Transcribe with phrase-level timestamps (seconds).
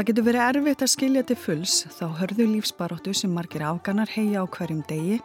[0.00, 4.40] Það getur verið erfitt að skilja til fulls þá hörðu lífsbaróttu sem margir afganar heia
[4.40, 5.18] á hverjum degi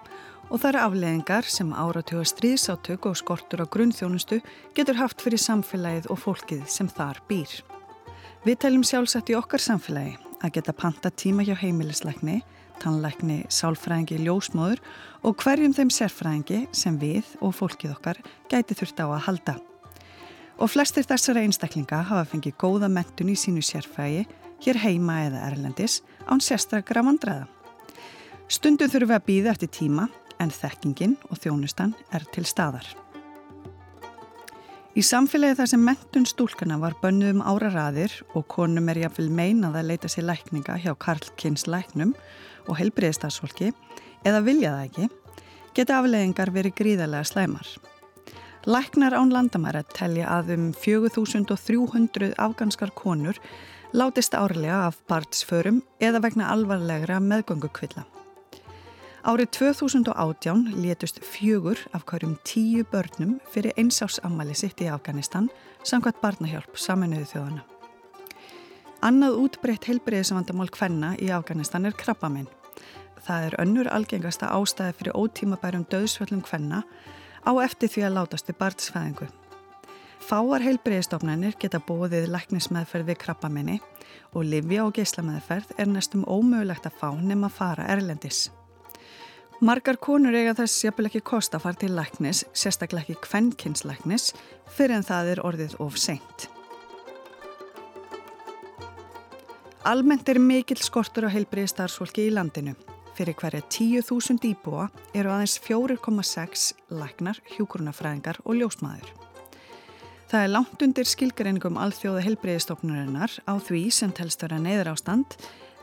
[0.50, 4.42] og það eru afleðingar sem áratöga stríðsátök og skortur á grunnþjónustu
[4.76, 7.56] getur haft fyrir samfélagið og fólkið sem þar býr.
[8.44, 12.42] Við teljum sjálfsagt í okkar samfélagi að geta panta tíma hjá heimilisleikni,
[12.84, 14.84] tannleikni, sálfræðingi, ljósmóður
[15.24, 19.62] og hverjum þeim sérfræðingi sem við og fólkið okkar gæti þurft á að halda.
[20.60, 24.28] Og flestir þessara einstaklinga hafa fengið góða mentun í sínu sérfræði
[24.64, 27.48] hér heima eða erlendis án sérstakra vandræða.
[28.48, 30.08] Stundum þurfum við að býða eftir tíma
[30.40, 32.86] en þekkingin og þjónustan er til staðar.
[34.96, 39.82] Í samfélagi þar sem mentun stúlkana var bönnuð um áraraðir og konum er jáfnvel meinað
[39.82, 42.14] að leita sér lækninga hjá Karlkins læknum
[42.70, 43.74] og helbriðistarsfólki
[44.24, 45.10] eða vilja það ekki,
[45.76, 47.68] geta afleðingar verið gríðarlega slæmar.
[48.66, 53.36] Læknar án landamæra telja að um 4300 afganskar konur
[53.96, 58.04] látist árlega af barnsförum eða vegna alvarlegra meðgöngukvilla.
[59.24, 65.48] Árið 2018 létust fjögur af hverjum tíu börnum fyrir einsársammali sitt í Afganistan
[65.84, 67.64] samkvæmt barnahjálp saminuðu þjóðana.
[69.02, 72.52] Annað útbreytt heilbreyðisvandamál hvenna í Afganistan er krabbaminn.
[73.24, 76.84] Það er önnur algengasta ástæði fyrir ótímabærum döðsvöllum hvenna
[77.48, 79.32] á eftir því að látast við barnsfæðingu.
[80.26, 83.76] Fáar heilbreyðistofnænir geta bóðið læknismeðferð við krabbamenni
[84.34, 88.48] og livja og geyslameðferð er næstum ómögulegt að fá nema að fara erlendis.
[89.62, 94.32] Margar konur eiga þess jafnvel ekki kosta að fara til læknis, sérstaklega ekki kvennkynnslæknis,
[94.66, 96.48] fyrir en það er orðið of seint.
[99.86, 102.74] Almennt er mikill skortur á heilbreyðistarfsfólki í landinu.
[103.16, 106.66] Fyrir hverja 10.000 íbúa eru aðeins 4,6
[106.98, 109.25] læknar, hjúgrunafræðingar og ljósmaður.
[110.26, 115.36] Það er langt undir skilgareiningum alþjóða helbreyðistofnurinnar á því sem telst vera neyður ástand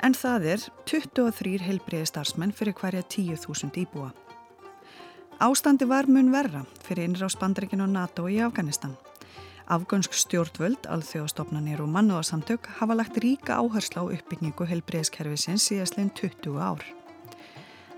[0.02, 4.10] en það er 23 helbreyði starfsmenn fyrir hverja 10.000 íbúa.
[5.42, 8.96] Ástandi var mun verra fyrir innráðsbandreikin og NATO í Afganistan.
[9.70, 16.82] Afgönsk stjórnvöld, alþjóðastofnanir og mannúðarsamtök hafa lagt ríka áherslu á uppbyggingu helbreyðskerfisins síðastlegin 20 ár.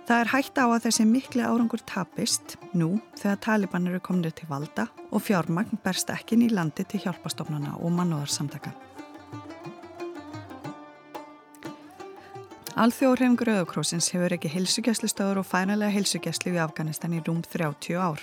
[0.05, 4.49] Það er hægt á að þessi miklu árangur tapist nú þegar Taliban eru komnið til
[4.51, 8.75] valda og fjármagn berst ekki í landi til hjálpastofnana og mannúðarsamtaka.
[12.75, 18.21] Alþjóðrefngur Rauðakrósins hefur ekki hilsugjæslustöður og fænalega hilsugjæslu í Afganistan í rúm 30 ár.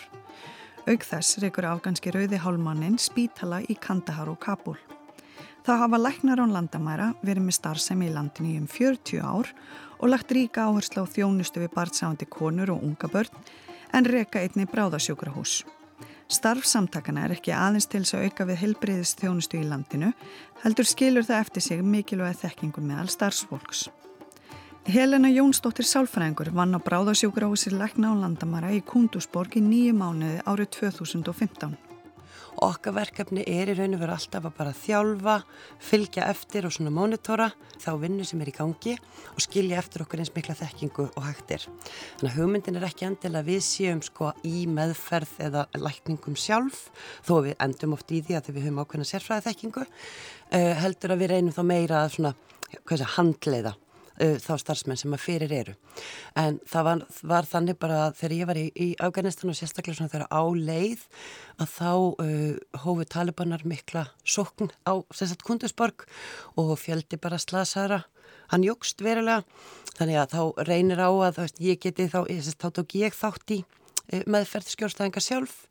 [0.85, 4.77] Aug þess reykur afganski Rauði Hálmannin spítala í Kandahar og Kabul.
[5.65, 9.49] Það hafa læknar án landamæra verið með starfsemi í landinu í um 40 ár
[10.01, 13.37] og lagt ríka áherslu á þjónustu við barnsándi konur og unga börn
[13.93, 15.61] en reyka einni bráðasjókurahús.
[16.31, 20.13] Starfsamtakana er ekki aðeins til þess að auka við helbreyðist þjónustu í landinu,
[20.63, 23.89] heldur skilur það eftir sig mikilvæg þekkingu meðal starfsfólks.
[24.87, 30.71] Helena Jónsdóttir Sálfræðingur vann á bráðasjókurahúsir Lækna á landamara í Kundusborg í nýju mánuði árið
[30.79, 31.90] 2015
[32.59, 35.35] okkar verkefni er í raun og veru alltaf að bara þjálfa,
[35.81, 37.49] fylgja eftir og svona mónitora
[37.81, 38.95] þá vinnu sem er í gangi
[39.31, 41.67] og skilja eftir okkur eins mikla þekkingu og hægtir.
[42.19, 46.89] Þannig að hugmyndin er ekki endilega við séum sko í meðferð eða lækningum sjálf
[47.27, 51.23] þó við endum oft í því að við höfum ákveðna sérfræði þekkingu uh, heldur að
[51.23, 52.35] við reynum þá meira að svona,
[52.83, 53.77] hvað sé, handleiða
[54.19, 55.75] uh, þá starfsmenn sem að fyrir eru.
[56.39, 59.99] En það var, var þannig bara að þegar ég var í, í Afganistan og sérstaklega
[59.99, 61.05] svona þegar á leið
[61.61, 66.07] að þá uh, hófu talibanar mikla sókn á sérstaklega Kundusborg
[66.59, 68.03] og fjöldi bara slasara.
[68.51, 69.45] Hann jógst verulega
[69.97, 73.61] þannig að þá reynir á að veist, ég geti þá, þá tók ég þátt í
[73.63, 75.61] uh, meðferð skjórnstæðinga sjálf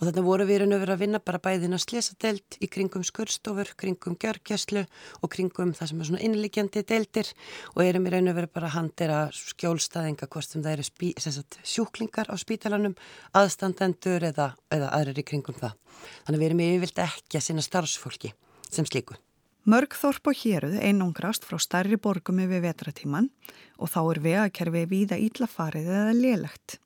[0.00, 3.74] og þetta voru við og verið að vinna bara bæðin að slesadelt í kringum skurstofur,
[3.76, 4.86] kringum gjörgjæslu
[5.20, 7.32] og kringum það sem er svona innlíkjandi deltir
[7.74, 12.32] og erum raun og verið bara að skjólstaðinga hvort sem það eru spí, sagt, sjúklingar
[12.32, 12.96] á spítalanum,
[13.36, 15.76] aðstandendur eða, eða aðrir í kringum það.
[16.24, 18.32] Þannig við erum yfirvilt ekki að sinna starfsfólki
[18.70, 19.20] sem slíku.
[19.68, 23.28] Mörg þorp og héruð einungrast frá starri borgum yfir vetratíman
[23.76, 26.80] og þá er vegakerfi víða íllafarið eða lélegt.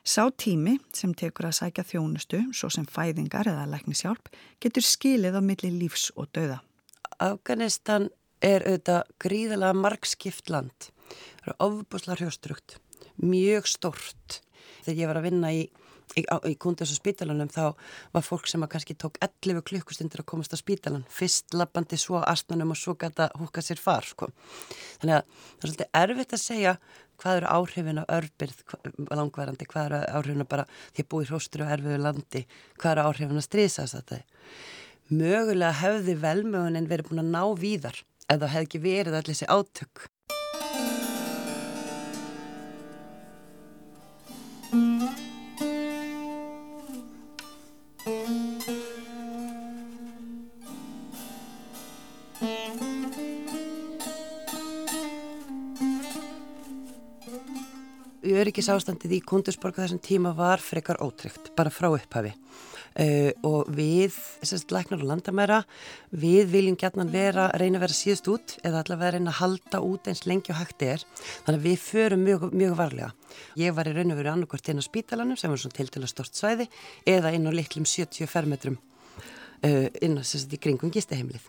[0.00, 4.30] Sá tími sem tekur að sækja þjónustu, svo sem fæðingar eða læknisjálp,
[4.62, 6.60] getur skilið á milli lífs og döða.
[7.20, 8.08] Afganistan
[8.40, 10.88] er auðvitað gríðalega margskipt land.
[11.42, 12.78] Það er ofbúslega hrjóstrugt,
[13.20, 14.40] mjög stort.
[14.86, 15.66] Þegar ég var að vinna í
[16.18, 17.72] í, í kundis og spítalanum þá
[18.14, 22.74] var fólk sem kannski tók 11 klukkustundir að komast á spítalan fyrst lappandi svo astnunum
[22.74, 24.30] og svo gæta húka sér far sko.
[25.02, 26.74] þannig að það er svolítið erfitt að segja
[27.20, 28.62] hvað eru áhrifin á örbyrð
[29.12, 32.46] langvarandi, hvað eru áhrifin á bara því að búi hróstur og erfiðu landi
[32.80, 34.22] hvað eru áhrifin að strísast þetta
[35.10, 38.04] mögulega hefði velmögunin verið búin að ná víðar
[38.38, 40.06] það hefði ekki verið allir þessi átök.
[58.60, 62.34] Öryggisástandið í Kundusborga þessum tíma var frekar ótryggt, bara frá upphafi.
[62.92, 64.12] Uh, og við,
[64.44, 65.62] sérst læknar og landamæra,
[66.12, 70.10] við viljum gætnan vera, reyna að vera síðust út eða allavega reyna að halda út
[70.12, 71.06] eins lengi og hægt er.
[71.46, 73.08] Þannig að við förum mjög, mjög varlega.
[73.62, 76.04] Ég var í raun og veru annarkort inn á spítalanum sem var svona til til
[76.04, 76.68] að stort svæði
[77.08, 81.48] eða inn á litlum 70 fermetrum uh, inn á sérst í kringum gistaheimlið.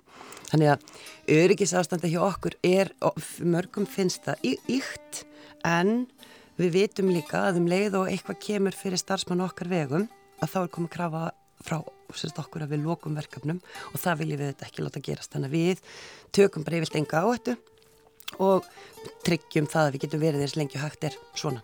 [0.53, 2.95] Þannig að öryggisástandið hjá okkur er,
[3.43, 5.25] mörgum finnst það íkt
[5.67, 6.05] en
[6.59, 10.07] Við vitum líka að um leið og eitthvað kemur fyrir starfsmann okkar vegum
[10.41, 11.23] að þá er komið krafa
[11.61, 11.77] frá
[12.17, 13.61] sérst okkur að við lokum verkefnum
[13.91, 15.31] og það viljum við þetta ekki láta gerast.
[15.31, 15.83] Þannig að við
[16.35, 17.57] tökum bara yfirlt enga áhættu
[18.41, 18.67] og
[19.25, 21.63] tryggjum það að við getum verið eins lengi og hægt er svona.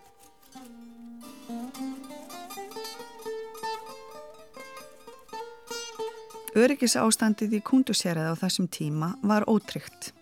[6.57, 10.17] Öryggis ástandið í kundusjæraði á þessum tíma var ótryggt.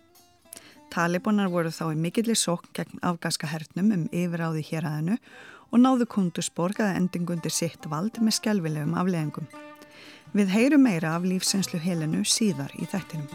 [0.96, 5.16] Talibanar voru þá í mikillir sokk gegn afgaska hernum um yfiráði hér aðinu
[5.68, 9.50] og náðu kundusborg að endingundir sitt vald með skjálfilegum afleðingum.
[10.32, 13.28] Við heyrum meira af lífsenslu helinu síðar í þettinum.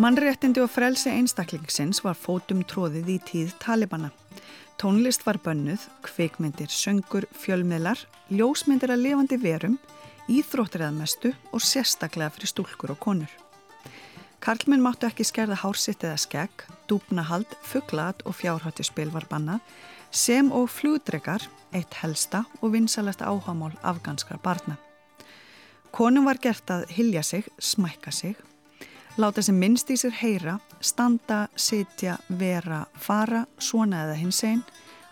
[0.00, 4.08] Mannréttindi og frelsi einstaklingsins var fótum tróðið í tíð Talibana.
[4.80, 8.00] Tónlist var bönnuð, kveikmyndir, söngur, fjölmiðlar,
[8.32, 9.76] ljósmyndir að lifandi verum,
[10.32, 13.36] íþróttir eða mestu og sérstaklega fyrir stúlkur og konur.
[14.40, 19.60] Karlminn máttu ekki skerða hársitt eða skegg, dúpnahald, fugglat og fjárhættispil var bannað,
[20.08, 21.44] sem og flúdregar,
[21.76, 24.80] eitt helsta og vinsalasta áhámál afganskra barna.
[25.92, 28.38] Konum var gert að hilja sig, smækka sig
[29.20, 34.62] láta sem minnst í sér heyra, standa, sitja, vera, fara, svona eða hins einn,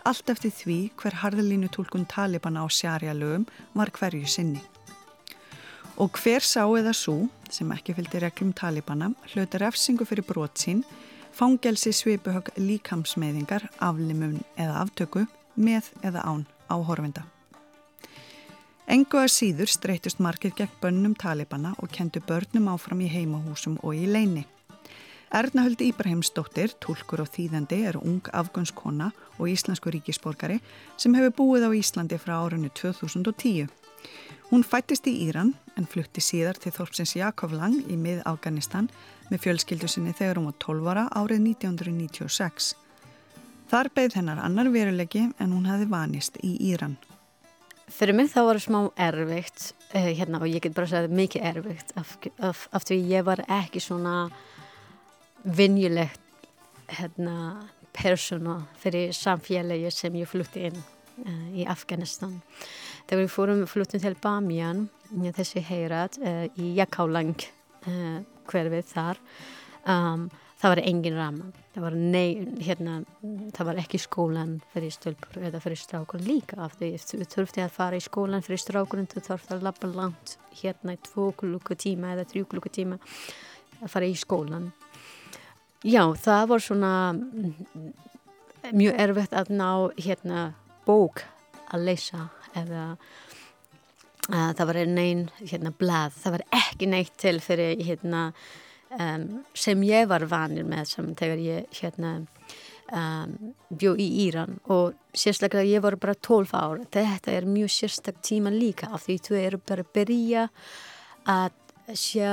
[0.07, 3.45] allt eftir því hver harðalínu tólkun talibana á sjarja lögum
[3.77, 4.61] var hverju sinni.
[5.99, 10.85] Og hver sá eða svo, sem ekki fylgdi reglum talibana, hljóti refsingu fyrir brot sín,
[11.35, 15.27] fangelsi svipuhög líkamsmeðingar, aflimun eða aftöku,
[15.59, 17.27] með eða án áhorfinda.
[18.89, 23.93] Engu að síður streytust margir gegn bönnum talibana og kentu börnum áfram í heimahúsum og
[23.93, 24.47] í leini.
[25.29, 30.57] Ernahöldi Íbrahimsdóttir, tólkur og þýðandi, er ung afgönskona og íslensku ríkisborgari
[30.97, 33.69] sem hefur búið á Íslandi frá árunni 2010.
[34.49, 38.89] Hún fættist í Íran en flutti síðar til Þorpsins Jakovlang í mið Afganistan
[39.29, 42.73] með fjölskyldu sinni þegar hún var 12 ára árið 1996.
[43.69, 46.97] Þar beigð hennar annar verulegi en hún hefði vanist í Íran.
[47.89, 49.65] Fyrir mig þá var það smá erfitt
[49.95, 52.15] uh, hérna, og ég get bara segja mikið erfitt af,
[52.45, 54.15] af, af því ég var ekki svona
[55.43, 56.47] vinjulegt
[56.99, 57.35] hérna,
[57.95, 62.39] persóna fyrir samfélagi sem ég flutti inn uh, í Afganistan.
[63.07, 67.37] Þegar við fórum fluttum til Bamiyan, þessi heirat uh, í Jakálang
[68.49, 69.19] hverfið þar
[69.87, 70.25] um,
[70.59, 72.29] það var engin raman það var, nei,
[72.65, 72.97] hérna,
[73.55, 77.75] það var ekki skólan fyrir stölpur eða fyrir strákur líka af því þú þurfti að
[77.77, 82.27] fara í skólan fyrir strákurinn þú þurfti að lappa langt hérna í tvo klukkutíma eða
[82.33, 82.99] þrjú klukkutíma
[83.79, 84.71] að fara í skólan
[85.87, 86.93] já það var svona
[88.75, 90.45] mjög erfitt að ná hérna
[90.87, 91.23] bók
[91.69, 97.79] að leysa eða uh, það var neyn hérna blað, það var ekki neitt til fyrir
[97.85, 98.31] hérna
[98.97, 102.13] um, sem ég var vanir með sem þegar ég hérna
[102.93, 106.83] um, bjó í Íran og sérstaklega ég var bara 12 ár.
[106.91, 110.47] Þetta er mjög sérstak tíma líka af því þú eru bara að byrja
[111.29, 111.57] að
[111.97, 112.25] sé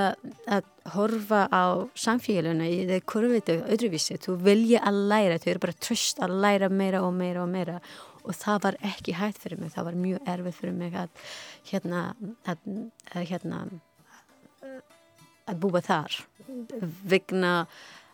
[0.53, 5.81] að horfa á samfélaguna í þeir kurvitu öðruvísi, þú vilja að læra þú eru bara
[5.87, 7.81] tröst að læra meira og meira og meira.
[8.27, 11.27] Og það var ekki hægt fyrir mig, það var mjög erfið fyrir mig að
[11.71, 12.01] hérna
[12.45, 12.65] að,
[13.15, 13.61] að hérna
[15.47, 16.19] að búa þar.
[17.07, 17.53] Vegna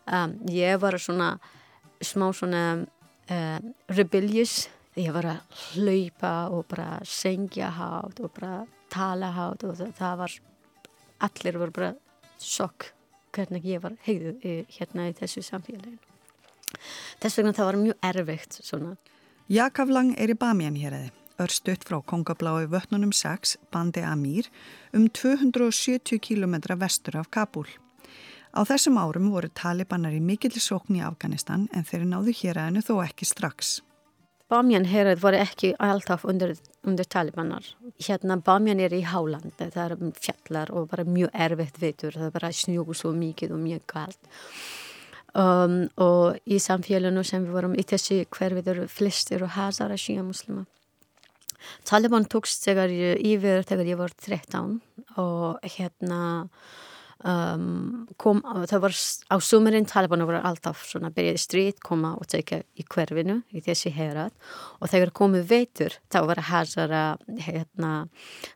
[0.07, 1.35] um, ég var svona
[2.03, 4.69] smá svona um, rebellious.
[4.99, 8.63] Ég var að hlaupa og bara sengja hát og bara
[8.93, 10.39] tala hát og það, það var
[11.29, 11.93] allir voru bara
[12.43, 12.91] sokk
[13.33, 16.01] hvernig ég var hegðu hérna í þessu samfélagin
[17.23, 18.95] þess vegna það var mjög erfitt svona.
[19.53, 24.49] Jakaflang er í Bamian hér eða örstuðt frá Kongablái vötnunum 6, Bandi Amir,
[24.95, 27.69] um 270 km vestur af Kabul.
[28.53, 32.83] Á þessum árum voru talibanar í mikill sókn í Afganistan en þeir náðu hér aðeinu
[32.85, 33.81] þó ekki strax.
[34.53, 36.53] Bamjan herrið voru ekki alltaf undir,
[36.85, 37.65] undir talibanar.
[37.97, 42.35] Hérna Bamjan er í Háland, það er fjallar og bara mjög erfitt vitur, það er
[42.35, 44.33] bara snjóð svo mikið og mjög kallt.
[45.33, 50.67] Um, og í samfélaginu sem við vorum í þessi hverfiður flestir og hazara síja muslima.
[51.89, 54.81] Taliban tókst þegar ég yfir þegar ég var 13
[55.21, 56.23] og hérna
[57.25, 58.97] um, kom, það var
[59.31, 63.93] á sumurinn Taliban voru alltaf svona byrjaði stríð koma og teka í hverfinu í þessi
[63.95, 64.35] herrat
[64.81, 67.05] og þegar komið veitur þá var hazara
[67.47, 67.93] hérna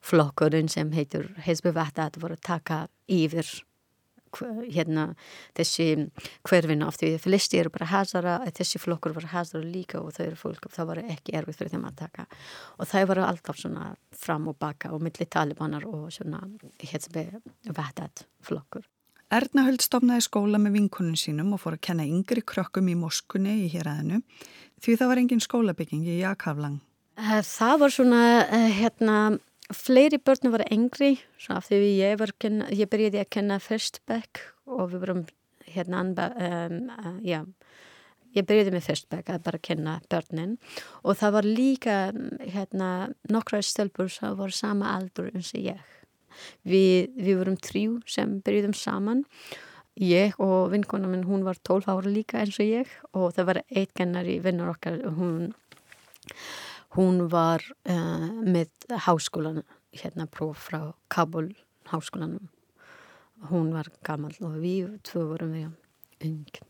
[0.05, 3.49] flokkurinn sem heitur Hezbollah voru taka yfir
[4.35, 5.07] hérna
[5.57, 6.09] þessi
[6.47, 10.41] hverfina af því flisti eru bara hazara þessi flokkur var hazara líka og þau eru
[10.41, 12.27] fólk það var ekki erfið fyrir þeim að taka.
[12.81, 16.43] Og það var alltaf svona fram og baka og milli talibanar og svona
[16.83, 17.29] hétsbe
[17.67, 18.85] vetat flokkur.
[19.27, 23.57] Erna höld stofnaði skóla með vinkunum sínum og fór að kenna yngri krökkum í moskunni
[23.65, 24.21] í héræðinu
[24.85, 26.77] því það var engin skólabygging í Jakaflang
[27.19, 29.17] eh, Það var svona eh, hérna
[29.75, 31.17] fleiri börnum var engri
[31.51, 35.25] af því ég, kenna, ég byrjaði að kenna fyrstbæk og við vorum
[35.67, 37.41] hérna um, uh, já,
[38.37, 40.57] ég byrjaði með fyrstbæk að bara kenna börnin.
[41.03, 41.97] Og það var líka
[42.41, 42.91] hérna
[43.33, 45.81] nokkra stelpur sem var sama aldur eins og ég.
[46.69, 49.25] Við, við vorum þrjú sem byrjuðum saman.
[49.97, 52.91] Ég og vinkona minn hún var 12 ára líka eins og ég.
[53.17, 55.55] Og það var eitt kennar í vinnur okkar hún
[56.95, 58.71] Hún var uh, með
[59.09, 59.65] háskólan,
[59.97, 61.51] hérna próf frá Kabul
[61.91, 62.49] háskólanum.
[63.51, 65.69] Hún var gammal og við tvö vorum við
[66.25, 66.63] ung.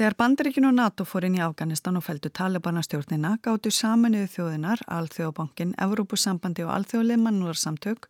[0.00, 5.74] Þegar Bandaríkin og NATO fór inn í Afganistan og fældu Talibanastjórnina gáttu saminuðu þjóðinar, Alþjóðabankin,
[5.76, 8.06] Evrópusambandi og Alþjóðlega mannúðarsamtök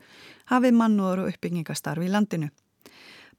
[0.53, 2.51] hafið mannúðar og uppbyggingastarfi í landinu.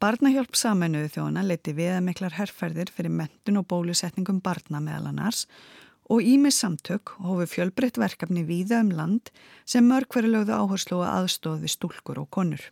[0.02, 5.46] Barnahjálp saminuðu þjóðina leiti viðamiklar herrferðir fyrir mentun og bólusetningum barna meðal annars
[6.12, 9.30] og Ímis samtök hófu fjölbreytt verkefni víða um land
[9.64, 12.66] sem mörg verið lögðu áherslu að aðstóð við stúlkur og konur.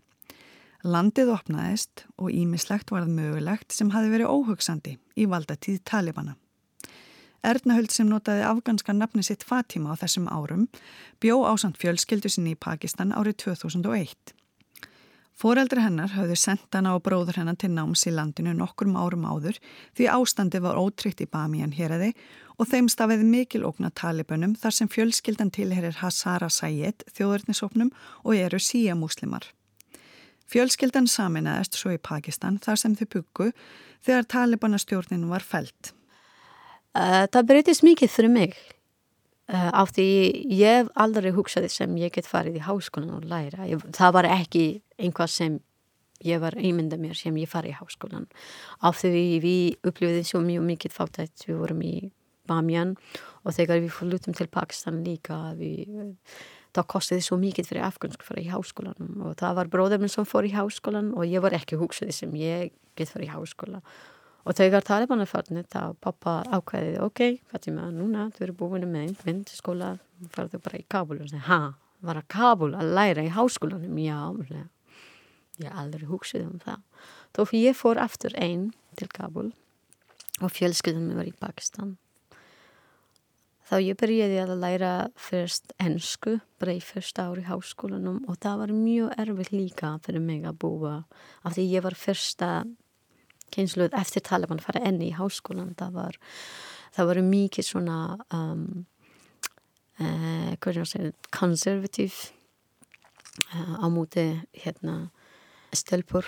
[0.83, 6.35] Landið opnaðist og Ímislegt varð mögulegt sem hafi verið óhugsandi í valdatíð Talibana.
[7.39, 10.67] Ernahöld sem notaði afganska nafni sitt Fatima á þessum árum
[11.23, 14.35] bjó ásand fjölskyldu sinni í Pakistan árið 2001.
[15.39, 19.55] Fóreldri hennar hafðu sendt hana og bróður hennar til náms í landinu nokkrum árum áður
[19.95, 22.09] því ástandi var ótryggt í Bamiyan hér eði
[22.59, 27.93] og þeim stafiði mikil ógna talibunum þar sem fjölskyldan tilherir Hazara Sayed þjóðurnisopnum
[28.25, 29.47] og eru síamúslimar.
[30.51, 33.49] Fjölskyldan saminæðist svo í Pakistan þar sem þau byggu
[34.03, 35.93] þegar talibanastjórnin var fælt.
[36.91, 38.59] Uh, það breytist mikið fyrir mig
[39.49, 40.09] af því
[40.53, 43.65] ég aldrei hugsaði sem ég get farið í háskólan og læra.
[43.69, 44.65] Ég, það var ekki
[45.01, 45.57] einhvað sem
[46.25, 48.27] ég var einmynda mér sem ég farið í háskólan.
[48.85, 51.95] Af því við upplifðum svo mjög mikið fáttætt við vorum í
[52.49, 52.95] Bamiyan
[53.45, 56.17] og þegar við flutum til Pakistan líka við,
[56.75, 60.27] þá kostiði svo mikið fyrir afgönsk fyrir í háskólanum og það var bróður minn sem
[60.27, 63.81] fór í háskólan og ég var ekki hugsaði sem ég get fyrir í háskóla
[64.45, 68.29] og þegar Taliban er farnir þá pappa ákveðið ok, Fatima, núna?
[68.35, 69.93] Þú eru búin með einn skóla,
[70.33, 71.61] farðu bara í Kabul og það, ha,
[72.05, 74.19] var að Kabul að læra í háskólanum, já
[75.59, 76.83] ég aldrei hugsaði um það.
[77.35, 78.69] Þó fyrir ég fór aftur einn
[78.99, 79.49] til Kabul
[80.39, 81.97] og fjölskyldum var í Pakistan.
[83.69, 88.63] Þá ég byrjaði að læra fyrst ennsku, bara í fyrsta ári í háskólanum og það
[88.63, 90.93] var mjög erfitt líka fyrir mig að búa
[91.43, 92.49] af því ég var fyrsta
[93.53, 96.19] kynsluð eftir Taliban fara enni í háskólan það var,
[96.95, 97.99] það var mikið svona
[98.35, 98.85] um,
[99.99, 102.13] segja konservatív
[103.53, 105.09] uh, á múti hérna
[105.75, 106.25] stelpur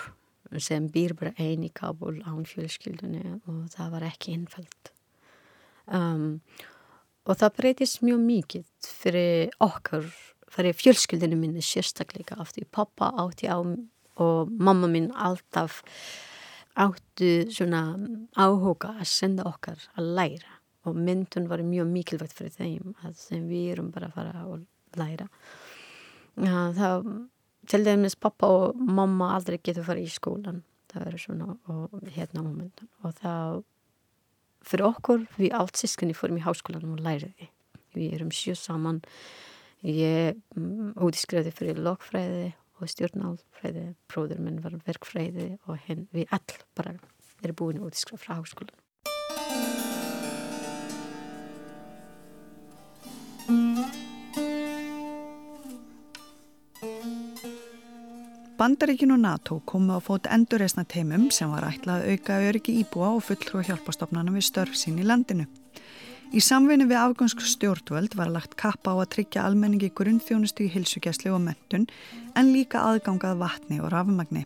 [0.60, 4.92] sem býr bara einn í Kabul án fjölskyldunni og það var ekki innfælt
[5.88, 6.42] um,
[7.26, 10.10] og það breytist mjög mikið fyrir okkur,
[10.52, 13.62] fyrir fjölskyldinu minni sérstakleika af því pappa átti á
[14.22, 15.82] og mamma minn alltaf
[16.80, 17.82] áttu svona
[18.40, 23.46] áhuga að senda okkar að læra og myndun var mjög mikilvægt fyrir þeim að þeim
[23.50, 24.66] við erum bara að fara að
[24.98, 25.28] læra
[26.78, 26.88] þá
[27.70, 32.46] til dæmis pappa og mamma aldrei getur farið í skólan það verður svona og hérna
[32.46, 33.34] momentan og þá
[34.68, 37.50] fyrir okkur, við allt sískinni fórum í háskólanum og læriði.
[37.96, 39.02] Við erum sjö saman.
[39.82, 42.52] Ég um, útskriði fyrir lokfræði
[42.82, 46.98] og stjórnálfræði, bróður minn var verkfræði og henn við all bara
[47.42, 48.78] erum búin út frá háskólan.
[58.62, 63.16] Bandaríkin og NATO komu á fót endurreysna teimum sem var ætlað að auka öryggi íbúa
[63.16, 65.48] og fulltrú hjálpastofnanum við störf sín í landinu.
[66.32, 71.34] Í samvinni við afgangsk stjórnvöld var lagt kappa á að tryggja almenningi grunnþjónustu í hilsugjæslu
[71.36, 71.90] og mentun
[72.40, 74.46] en líka aðgangað vatni og rafmagni.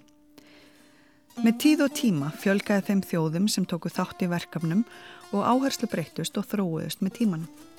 [1.46, 4.82] Með tíð og tíma fjölgaði þeim þjóðum sem tóku þátt í verkefnum
[5.30, 7.75] og áherslu breytust og þróuðust með tímanum.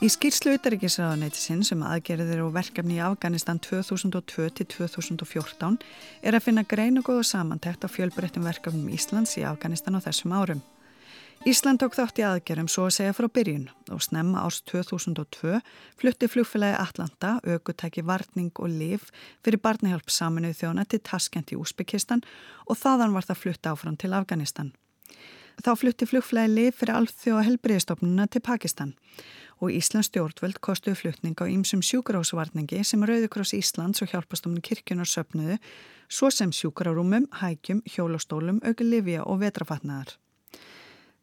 [0.00, 5.76] Í skýrslu utaríkisraðanætisinn sem um aðgerðir og verkefni í Afganistan 2002-2014
[6.24, 10.32] er að finna grein og góða samantækt á fjölbreyttum verkefnum Íslands í Afganistan á þessum
[10.32, 10.64] árum.
[11.44, 15.60] Ísland tók þátt í aðgerðum svo að segja frá byrjun og snemma árs 2002
[16.00, 19.04] flutti flugfélagi Atlanta, aukutæki varning og liv
[19.44, 22.24] fyrir barnahjálp saminuð þjóna til Taskent í Úsbyggistan
[22.64, 24.72] og þaðan var það flutti áfram til Afganistan.
[25.60, 28.96] Þá flutti flugfélagi liv fyrir alþjóða helbriðistofnuna til Pakistan
[29.60, 35.58] og Íslands stjórnvöld kostuðu flutning á ýmsum sjúkrásvarningi sem Rauðikross Íslands og hjálpastofnun kirkjunar söpnuðu,
[36.08, 40.16] svo sem sjúkrarúmum, hækjum, hjólastólum, aukilifja og vetrafatnaðar.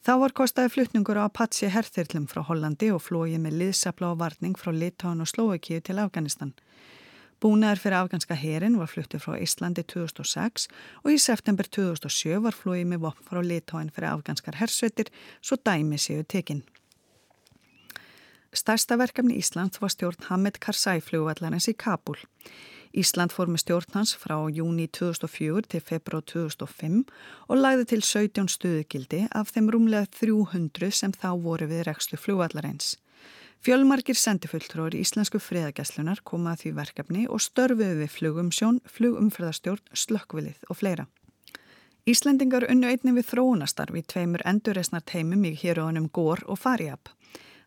[0.06, 4.56] Þá var kostaði flutningur á Apache herþyrlum frá Hollandi og flóið með liðsapla og varning
[4.56, 6.53] frá Litáin og Slovakíu til Afganistan.
[7.44, 10.70] Búnaðar fyrir afganska herin var fluttið frá Íslandi 2006
[11.03, 16.00] og í september 2007 var flóið með vopn frá Litáin fyrir afganskar hersveitir svo dæmi
[16.01, 16.63] séu tekinn.
[18.58, 22.18] Stærsta verkefni Ísland var stjórn Hamed Karzai flugvallarins í Kabul.
[22.98, 27.04] Ísland fór með stjórn hans frá júni 2004 til februar 2005
[27.52, 32.96] og lagði til 17 stuðugildi af þeim rúmlega 300 sem þá voru við rekslu flugvallarins.
[33.62, 40.82] Fjölmarkir sendifulltrúar í Íslensku friðagæslunar komaði því verkefni og störfuði við flugumsjón, flugumfröðastjórn, slökkvilið og
[40.82, 41.06] fleira.
[42.10, 47.14] Íslendingar unnu einni við þróunastarfi tveimur endurreysnar teimum í héruðunum Gór og Farjab.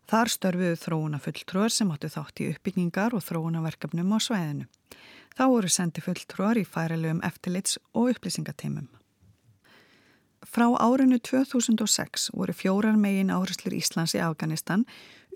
[0.09, 4.65] Þar störfuðu þróuna fulltrúar sem áttu þátt í uppbyggingar og þróunaverkefnum á svæðinu.
[5.37, 8.89] Þá voru sendi fulltrúar í færilegum eftirlits og upplýsingateimum.
[10.41, 14.87] Frá árinu 2006 voru fjórar megin áherslur Íslands í Afganistan,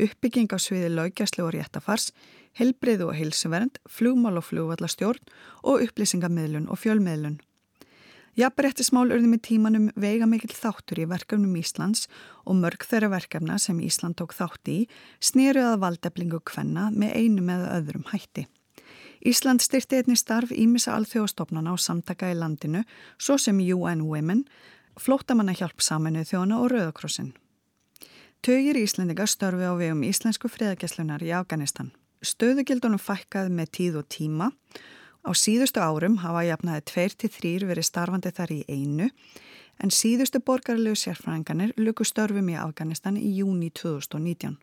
[0.02, 2.10] uppbygging á sviði laugjæslu og réttafars,
[2.58, 5.22] helbrið og heilsuvernd, flugmál og flugvallastjórn
[5.64, 7.38] og upplýsingamiðlun og fjölmiðlun.
[8.36, 12.10] Jafnbrettismál urði með tímanum veiga mikil þáttur í verkefnum Íslands
[12.44, 14.76] og mörg þeirra verkefna sem Ísland tók þátt í
[15.24, 18.44] snýru að valdeflingu kvenna með einu með öðrum hætti.
[19.24, 22.84] Ísland styrti einni starf ímissa alþjóðastofnana á samtaka í landinu
[23.16, 24.44] svo sem UN Women,
[25.00, 27.32] flótamanna hjálp saminu þjóna og Rauðakrossin.
[28.44, 31.96] Tögir Íslendinga störfi á vegum íslensku friðageslunar í Afganistan.
[32.20, 34.52] Stöðugildunum fækkaði með tíð og tíma
[35.26, 39.08] Á síðustu árum hafa jafnaði tveir til þrýr verið starfandi þar í einu
[39.82, 44.60] en síðustu borgarlegu sérfræðinganir luku störfum í Afganistan í júni 2019.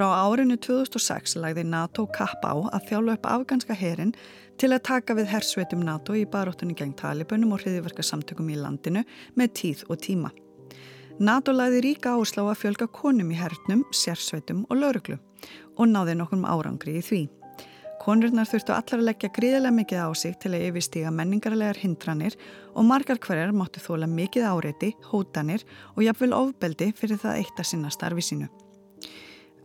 [0.00, 4.14] Frá árinu 2006 lagði NATO kapp á að þjála upp afganska herin
[4.56, 9.02] til að taka við hersveitum NATO í baróttunni gegn talibunum og hriðiverkarsamtökum í landinu
[9.36, 10.30] með tíð og tíma.
[11.20, 15.18] NATO lagði ríka áslá að fjölga konum í hernum, sérsveitum og lauruglu
[15.76, 17.20] og náði nokkur árangri í því.
[18.00, 22.38] Konurnar þurftu allar að leggja gríðilega mikið á sig til að yfirstíga menningarlegar hindranir
[22.72, 27.72] og margar hverjar máttu þóla mikið áreiti, hótanir og jafnvel ofbeldi fyrir það eitt að
[27.74, 28.48] sinna starfi sínu.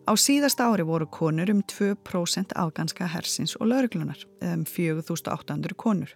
[0.05, 6.11] Á síðasta ári voru konur um 2% afganska hersins og lauruglunar, eða um 4800 konur.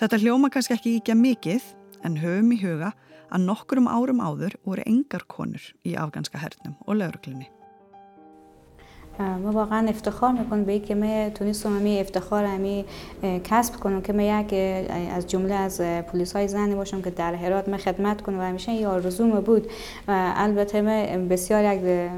[0.00, 1.62] Þetta hljóma kannski ekki íkja mikið,
[2.02, 2.90] en höfum í huga
[3.30, 7.46] að nokkur um árum áður voru engar konur í afganska hernum og lauruglunni.
[9.19, 12.85] ما واقعا افتخار میکنم به این که من تونستم همی افتخار همی
[13.43, 14.53] کسب کنم که من یک
[15.11, 18.71] از جمله از پلیس های زنی باشم که در هرات من خدمت کنم و همیشه
[18.71, 19.67] این آرزوم بود
[20.07, 22.09] و البته من بسیار یک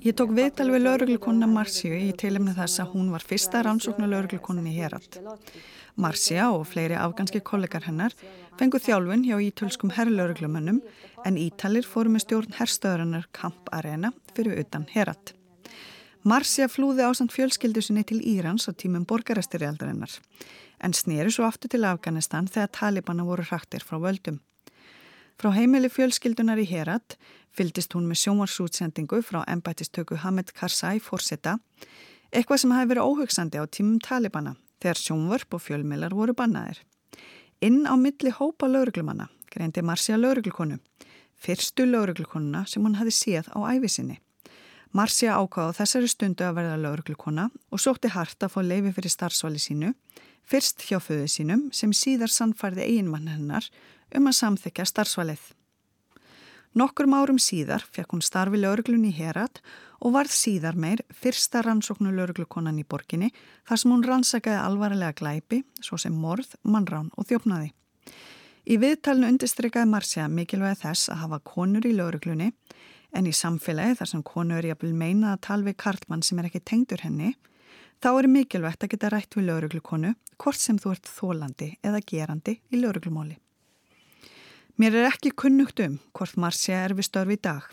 [0.00, 4.70] Ég tók viðtal við lauruglukonuna Marciu í tilumni þess að hún var fyrsta rannsóknu lauruglukonin
[4.70, 5.18] í Herat.
[6.00, 8.14] Marcia og fleiri afganski kollegar hennar
[8.56, 10.80] fengu þjálfun hjá ítölskum herrlauruglumönnum
[11.28, 15.34] en Ítalir fóru með stjórn herrstöðurinnar Kamp Arena fyrir utan Herat.
[16.25, 20.09] Marcia flúði ásand fjölskyldu sinni til Írans á tímum borgarastyrjaldarinnar
[20.81, 24.39] en snýru svo aftur til Afganistan þegar talibana voru hraktir frá völdum.
[25.37, 27.19] Frá heimili fjölskyldunar í Herat
[27.53, 31.59] fyldist hún með sjómarsútsendingu frá embættistöku Hamed Karzai fórseta,
[32.33, 36.81] eitthvað sem hafi verið óhugsandi á tímum talibana þegar sjónvörp og fjölmilar voru bannaðir.
[37.61, 40.81] Inn á milli hópa lauruglumanna greindi Marcia lauruglukonu,
[41.37, 44.24] fyrstu lauruglukonuna sem hún hafi séð á æfisinni.
[44.95, 49.59] Marcia ákvaða þessari stundu að verða lauruglukona og sótti hart að fá leifi fyrir starfsvali
[49.59, 49.89] sínu,
[50.47, 53.67] fyrst hjá föðu sínum sem síðar sannfærði eiginmann hennar
[54.15, 55.41] um að samþykja starfsvalið.
[56.79, 59.59] Nokkur árum síðar fekk hún starfi lauruglun í Herat
[59.99, 63.33] og varð síðar meir fyrsta rannsóknu lauruglukonan í borginni
[63.67, 67.73] þar sem hún rannsakaði alvarlega glæpi, svo sem morð, mannrán og þjófnaði.
[68.65, 72.53] Í viðtalinu undirstrykaði Marcia mikilvæg þess að hafa konur í lauruglunni
[73.15, 76.49] en í samfélagi þar sem konur er jafnvel meina að tala við karlmann sem er
[76.49, 77.33] ekki tengdur henni,
[78.03, 82.59] þá er mikilvægt að geta rætt við lauruglukonu hvort sem þú ert þólandi eða gerandi
[82.69, 83.37] í lauruglumóli.
[84.75, 87.69] Mér er ekki kunnugt um hvort Marcia er við störfi í dag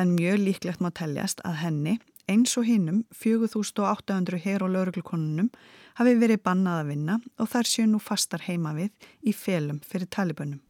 [0.00, 1.98] en mjög líklegt má teljast að henni,
[2.30, 5.50] eins og hinnum 4800 hér og lauruglukonunum
[6.00, 10.08] hafi verið bannað að vinna og þar séu nú fastar heima við í felum fyrir
[10.08, 10.60] talibunum.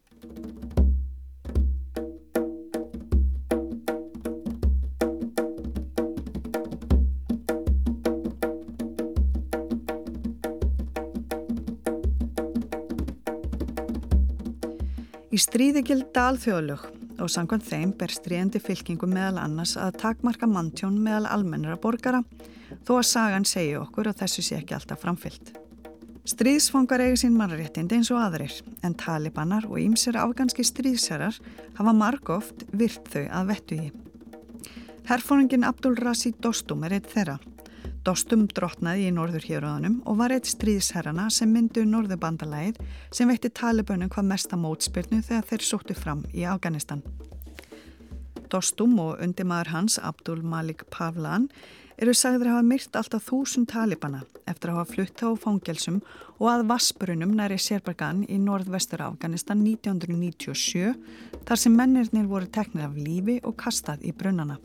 [15.31, 16.81] Í stríði gilda alþjóðlög
[17.23, 22.19] og sangvann þeim ber stríðandi fylkingu meðal annars að takmarka manntjón meðal almennara borgara
[22.83, 25.53] þó að sagan segi okkur að þessu sé ekki alltaf framfyllt.
[26.27, 31.39] Stríðsfangar eigi sín mannréttindi eins og aðrir en talibanar og ímsir afganski stríðsherrar
[31.79, 33.87] hafa margóft virt þau að vettu í.
[35.07, 37.39] Herfóringin Abdul Razi Dostum er eitt þeirra.
[38.01, 42.79] Dostum drotnaði í norður héröðunum og var eitt stríðsherrana sem myndu norðubandalæð
[43.13, 47.03] sem veitti talibönum hvað mesta mótspyrnu þegar þeir sóttu fram í Afganistan.
[48.49, 51.45] Dostum og undimaður hans Abdul Malik Pavlan
[52.01, 56.01] eru sagður að hafa myrt alltaf þúsund talibana eftir að hafa flutt á fangelsum
[56.39, 60.95] og að Vassbrunum næri Sérbergan í norðvestur Afganistan 1997
[61.45, 64.57] þar sem mennirnir voru teknir af lífi og kastað í brunnana.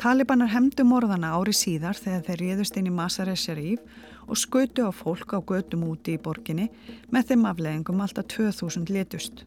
[0.00, 3.82] Talibanar hemdu morðana ári síðar þegar þeir réðust inn í Masare Sharif
[4.24, 6.70] og skautu á fólk á gödum úti í borginni
[7.12, 9.42] með þeim afleggingum alltaf 2000 letust.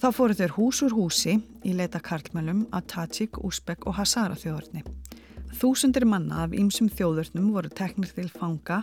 [0.00, 1.34] Þá fóru þeir hús úr húsi
[1.68, 4.80] í leita karlmælum að Tajik, Úsbek og Hazara þjóðurni.
[5.60, 8.80] Þúsundir manna af ýmsum þjóðurnum voru teknir til fanga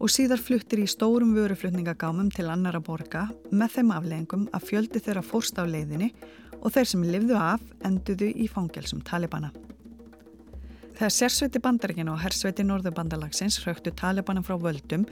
[0.00, 5.28] og síðar fluttir í stórum vöruflutningagámum til annara borga með þeim afleggingum að fjöldi þeirra
[5.34, 6.14] fórst á leiðinni
[6.62, 9.52] og þeir sem livðu af enduðu í fangelsum Talibana.
[10.96, 15.02] Þegar sérsveiti bandaríkinu og hersveiti norðubandalagsins hröktu Talibana frá völdum,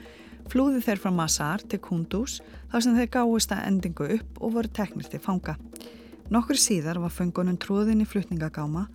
[0.49, 2.39] flúði þeir frá Masar til Kunduz
[2.71, 5.59] þar sem þeir gáist að endingu upp og voru teknir til fanga.
[6.33, 8.87] Nokkur síðar var fengunum tróðin í flutningagáma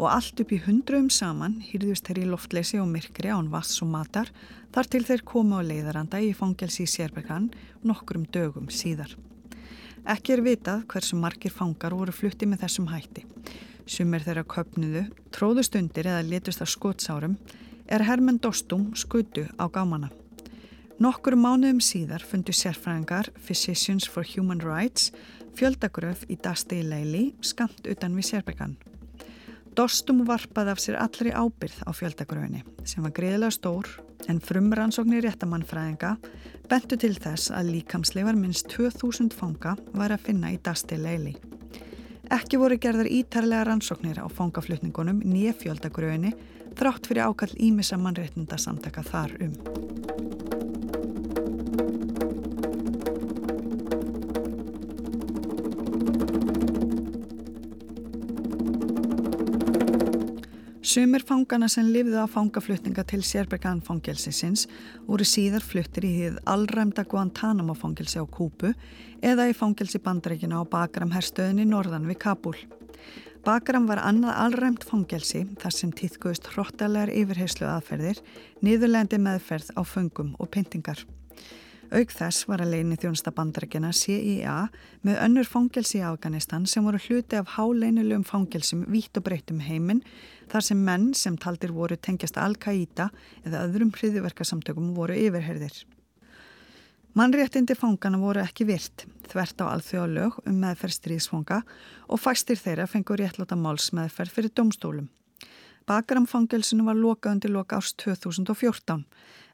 [0.00, 3.92] og allt upp í hundruðum saman hýrðust þeir í loftleysi og myrkri án vass og
[3.92, 4.32] matar
[4.72, 7.50] þar til þeir komu á leiðaranda í fangelsi í Sérbergan
[7.84, 9.12] nokkrum dögum síðar.
[10.08, 13.26] Ekki er vitað hversu margir fangar voru flutti með þessum hætti.
[13.90, 17.34] Sumir þeirra köpnuðu, tróðust undir eða letust af skotsárum,
[17.90, 20.12] er Hermann Dostum skutu á gámana.
[21.02, 25.10] Nokkur mánuðum síðar fundu sérfræðingar Physicians for Human Rights
[25.58, 28.76] fjöldagröf í Dasti Leili skamt utan við Sérbergan.
[29.74, 33.90] Dostum varpaði af sér allri ábyrð á fjöldagröfinni sem var greiðilega stór
[34.30, 36.16] en frumrannsóknir réttamannfræðinga
[36.70, 41.34] bentu til þess að líkamsleifar minnst 2000 fanga var að finna í Dasti Leili.
[42.30, 46.30] Ekki voru gerðar ítarlega rannsóknir á fangaflutningunum nýja fjöldagröfinni
[46.78, 49.56] þrátt fyrir ákall ímissa mannréttinda samtaka þar um.
[60.90, 64.64] Sumir fangana sem lifðu á fangaflutninga til Sérbergan fangelsisins
[65.06, 68.72] voru síðar fluttir í hið allræmda Guantanamo fangelsi á Kúpu
[69.22, 72.56] eða í fangelsi bandreikina á Bagram herstöðinni norðan við Kabul.
[73.46, 78.18] Bagram var annað allræmt fangelsi þar sem týðgöðust hróttalegar yfirheyslu aðferðir,
[78.58, 81.06] niðurlendi meðferð á föngum og pyntingar.
[81.90, 84.56] Aug þess var að leini þjónsta bandarækjana CIA
[85.02, 89.58] með önnur fangelsi í Afganistan sem voru hluti af háleinulegum fangelsum vítt og breytt um
[89.66, 90.04] heiminn
[90.52, 93.08] þar sem menn sem taldir voru tengjast Al-Qaida
[93.42, 95.82] eða öðrum hriðiverkasamtökum voru yfirherðir.
[97.18, 101.64] Mannréttindi fangana voru ekki virt, þvert á alþjóðalög um meðferð stríðsfanga
[102.06, 105.10] og fæstir þeirra fengur réttlota máls meðferð fyrir domstólum.
[105.90, 109.02] Bakramfangelsinu var lokað undir loka árs 2014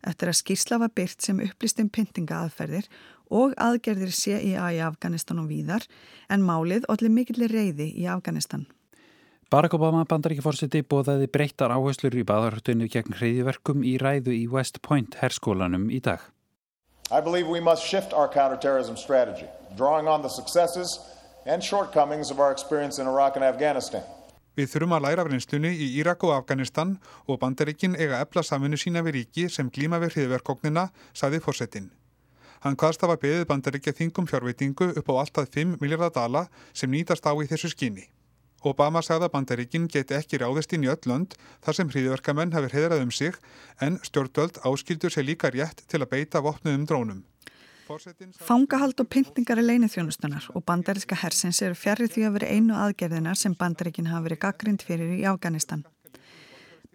[0.07, 2.88] eftir að skýrsla var byrt sem upplýstum pyntinga aðferðir
[3.35, 5.87] og aðgerðir CIA í Afganistan og víðar
[6.31, 8.66] en málið allir mikillir reyði í Afganistan.
[9.51, 15.21] Barack Obama bandaríkjaforsiti bóðaði breyttar áherslur í baðarhuttunni gegn hreyðiverkum í ræðu í West Point
[15.21, 16.19] herskólanum í dag.
[17.11, 20.99] I believe we must shift our counterterrorism strategy, drawing on the successes
[21.47, 24.03] and shortcomings of our experience in Iraq and Afghanistan.
[24.57, 26.97] Við þurfum að læra af reynslunni í Írak og Afganistan
[27.29, 31.90] og bandaríkin eiga efla saminu sína við ríki sem glíma við hriðverkóknina, saði fórsetin.
[32.64, 37.29] Hann hvaðst hafa beðið bandaríkja þingum fjárveitingu upp á alltaf 5 miljardar dala sem nýtast
[37.29, 38.09] á í þessu skinni.
[38.64, 42.73] Obama sagði að bandaríkin geti ekki ráðist inn í öll lönd þar sem hriðverkamenn hafi
[42.73, 43.37] hriðrað um sig
[43.85, 47.25] en stjórnvöld áskildur sér líka rétt til að beita vopnuðum drónum.
[47.87, 52.75] Fangahald og pyntingar er leinið þjónustunar og bandariska hersins eru fjarrir því að veri einu
[52.75, 55.85] aðgerðinar sem bandarikin hafa verið gaggrind fyrir í Afganistan.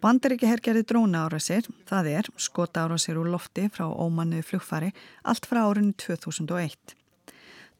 [0.01, 4.89] Bandaríki hergerði dróna árasir, það er skota árasir úr lofti frá ómannuði flugfari,
[5.23, 6.95] allt frá árinu 2001.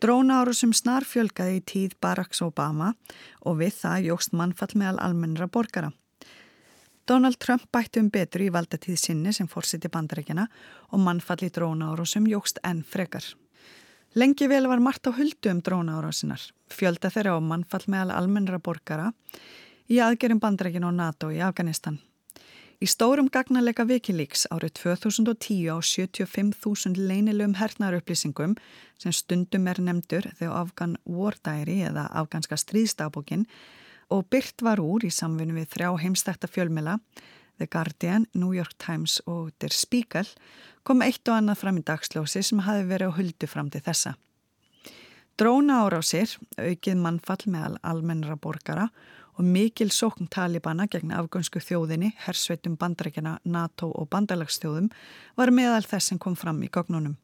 [0.01, 2.93] Dróna árasum snar fjölgaði í tíð Baracks Obama
[3.41, 5.91] og við það jógst mannfall meðal almennra borgara.
[7.11, 10.45] Donald Trump bætti um betur í valdatíð sinni sem fórsiti bandarækjana
[10.95, 13.25] og mannfall í drónaárásum jógst enn frekar.
[14.15, 16.39] Lengi vel var margt á huldu um drónaárásinar,
[16.71, 19.09] fjölda þeirra á mannfall meðal almennra borgara
[19.91, 21.99] í aðgerum bandarækjana og NATO í Afganistan.
[22.79, 28.55] Í stórum gagnarleika Wikileaks árið 2010 á 75.000 leinilum hernaðarupplýsingum
[29.03, 33.49] sem stundum er nefndur þegar Afgan War Diary eða afganska stríðstabókin
[34.11, 36.99] og byrt var úr í samfunnu við þrjá heimstækta fjölmela,
[37.57, 40.27] The Guardian, New York Times og Der Spiegel,
[40.83, 44.15] kom eitt og annað fram í dagsljósi sem hafi verið á huldu fram til þessa.
[45.39, 48.89] Dróna árásir, aukið mannfall meðal almennra borgara
[49.39, 54.91] og mikil sókn talibana gegn afgönsku þjóðinni, hersveitum bandrækjana, NATO og bandalagsþjóðum
[55.39, 57.15] var meðal þess sem kom fram í gognunum.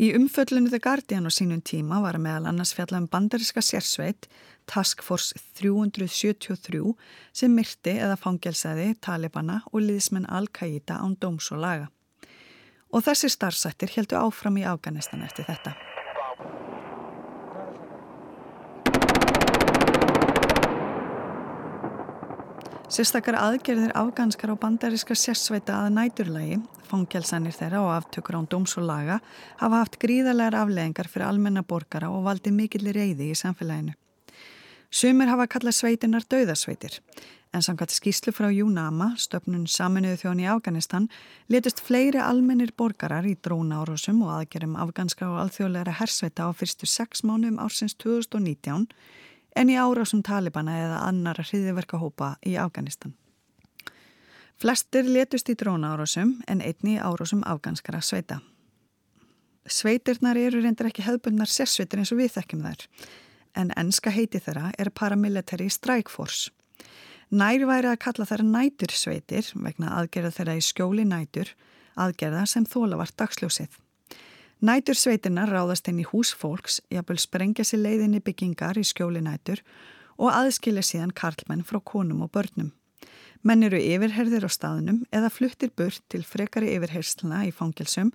[0.00, 4.28] Í umföllinu The Guardian á sínum tíma var meðal annars fjallað um bandariska sérsveit
[4.64, 6.94] Task Force 373
[7.36, 11.90] sem myrti eða fangelsaði Talibana og liðsmenn Al-Qaida án dóms og laga.
[12.92, 15.76] Og þessi starfsættir heldu áfram í Afganistan eftir þetta.
[22.92, 26.58] Sérstakar aðgerðir afganskar á bandariska sérsveita að næturlægi,
[26.90, 29.14] fangelsanir þeirra og aftökur án dóms og laga
[29.62, 33.94] hafa haft gríðarlegar afleðingar fyrir almenna borgara og valdi mikill reyði í samfélaginu.
[34.92, 36.98] Sumir hafa kallað sveitinar döðasveitir,
[37.56, 41.08] en samkvæmt skýslu frá Júnama, stöpnun saminuðu þjón í Afganistan,
[41.48, 46.84] letist fleiri almennir borgarar í dróna árásum og aðgerðum afganskar og alþjóðleira hersveita á fyrstu
[46.84, 48.90] sex mánum ársins 2019
[49.56, 53.14] en í árásum Talibana eða annara hriðiverkahópa í Afganistan.
[54.62, 58.38] Flestir letust í dróna árásum en einni árásum afganskara sveita.
[59.66, 62.86] Sveitirnar eru reyndir ekki hefðbundnar sérsveitir eins og við þekkjum þær,
[63.58, 66.50] en enska heiti þeirra er Paramilitary Strike Force.
[67.32, 71.54] Nær væri að kalla þeirra nætursveitir vegna aðgerða þeirra í skjóli nætur,
[71.96, 73.81] aðgerða sem þóla vart dagsljósið.
[74.62, 79.58] Nætur sveitina ráðast í hús fólks, jafnvel sprengja sér leiðinni byggingar í skjóli nætur
[80.22, 82.68] og aðskilja síðan karlmenn frá konum og börnum.
[83.42, 88.12] Menn eru yfirherðir á staðnum eða fluttir burt til frekari yfirhersluna í fangilsum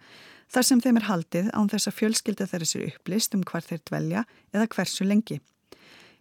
[0.48, 3.84] þar sem þeim er haldið án þess að fjölskylda þeirra sér upplist um hvar þeir
[3.84, 4.24] dvelja
[4.56, 5.42] eða hversu lengi.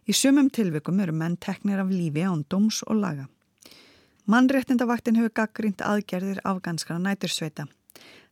[0.03, 3.29] Í sumum tilvikum eru menn teknir af lífi án dóms og laga.
[4.27, 7.69] Mannréttindavaktin hefur gaggrínt aðgerðir afganskara nætursveita.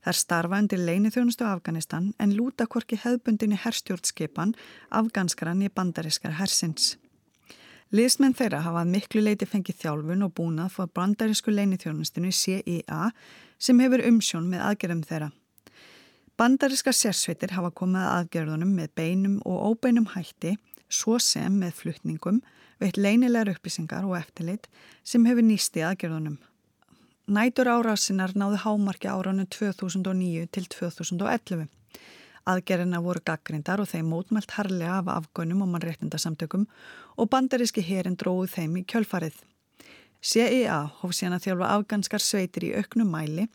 [0.06, 4.52] Þær starfa undir leini þjónustu Afganistan en lúta korki hefðbundinni herstjórnskipan
[4.94, 6.92] afganskaran í bandariskar hersins.
[7.96, 13.10] Liðsmenn þeirra hafað miklu leiti fengið þjálfun og búnað fór bandarísku leini þjónustinu CIA
[13.58, 15.32] sem hefur umsjón með aðgerðum þeirra.
[16.38, 22.44] Bandaríska sérsveitir hafa komið að aðgerðunum með beinum og óbeinum hætti svo sem með flutningum
[22.82, 24.70] veitt leinilegar upplýsingar og eftirlit
[25.02, 26.38] sem hefur nýst í aðgerðunum.
[27.26, 31.66] Nætur árásinnar náðu hámarki áranu 2009 til 2011.
[32.46, 36.68] Aðgerina voru gaggrindar og þeim mótmælt harlega af afgönum og mannréttindasamtökum
[37.18, 39.40] og bandaríski herin dróðu þeim í kjölfarið.
[40.22, 43.48] CIA hóf síðan að þjálfa afganskar sveitir í auknum mæli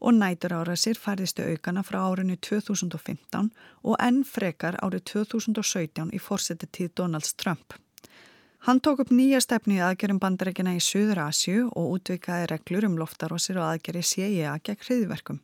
[0.00, 3.48] og nætur árasir færðistu aukana frá árinu 2015
[3.88, 7.72] og enn frekar árið 2017 í fórseti tíð Donalds Trump.
[8.64, 12.94] Hann tók upp nýja stefni í aðgerum bandarækina í Suður Asju og útvikaði reglur um
[12.96, 15.40] loftarósir og aðgeri CIA gegn hriðverkum.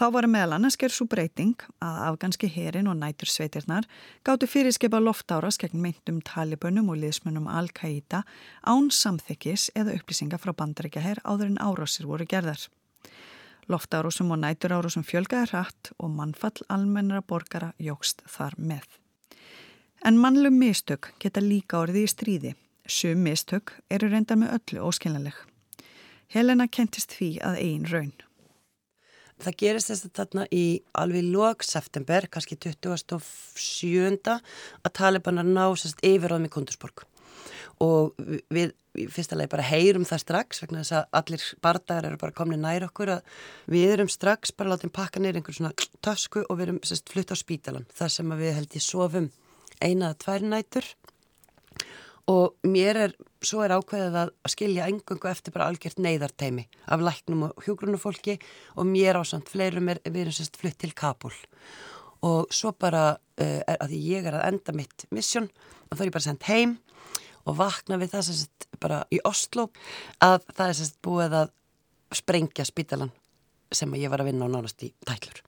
[0.00, 3.84] Þá var meðal annars gerð svo breyting að afganski herin og nætur sveitirnar
[4.24, 8.22] gáttu fyrirskipa loftáras gegn myndum talibunum og liðsmunum Al-Qaida
[8.64, 12.64] án samþykkis eða upplýsinga frá bandarækjaher áður en árásir voru gerðar.
[13.68, 19.01] Loftárásum og næturárásum fjölgaði hratt og mannfall almennara borgara jógst þar með.
[20.02, 22.50] En mannlum mistök geta líka orðið í stríði.
[22.90, 25.36] Sum mistök eru reynda með öllu óskiljanleg.
[26.34, 28.14] Helena kentist því að einn raun.
[29.42, 34.34] það gerist þess að þarna í alveg lók september, kannski 27.
[34.82, 37.02] að Talibanar ná sérst yfiráðum í Kundusborg
[37.82, 38.14] og
[38.52, 38.74] við
[39.10, 42.86] fyrsta lagi bara heyrum það strax vegna þess að allir bardagar eru bara komni nær
[42.86, 43.36] okkur að
[43.74, 47.34] við erum strax bara látið pakka neyri einhvern svona tösku og við erum sérst flutt
[47.34, 49.30] á spítalan þar sem við held í sofum
[49.82, 50.88] einaða tvær nætur.
[52.30, 57.48] Og mér er, svo er ákveðið að skilja engungu eftir bara algjört neyðarteimi af læknum
[57.48, 58.36] og hjógrunufólki
[58.76, 61.34] og mér ásand, fleirum er, við erum sérst flutt til Kabul
[62.22, 65.48] og svo bara, uh, er, að ég er að enda mitt missjón
[65.90, 66.76] og þá er ég bara sendt heim
[67.42, 69.68] og vakna við það sérst bara í Oslo
[70.22, 71.52] að það er sérst búið að
[72.14, 73.10] sprengja spítalan
[73.72, 75.42] sem ég var að vinna á nánast í tællur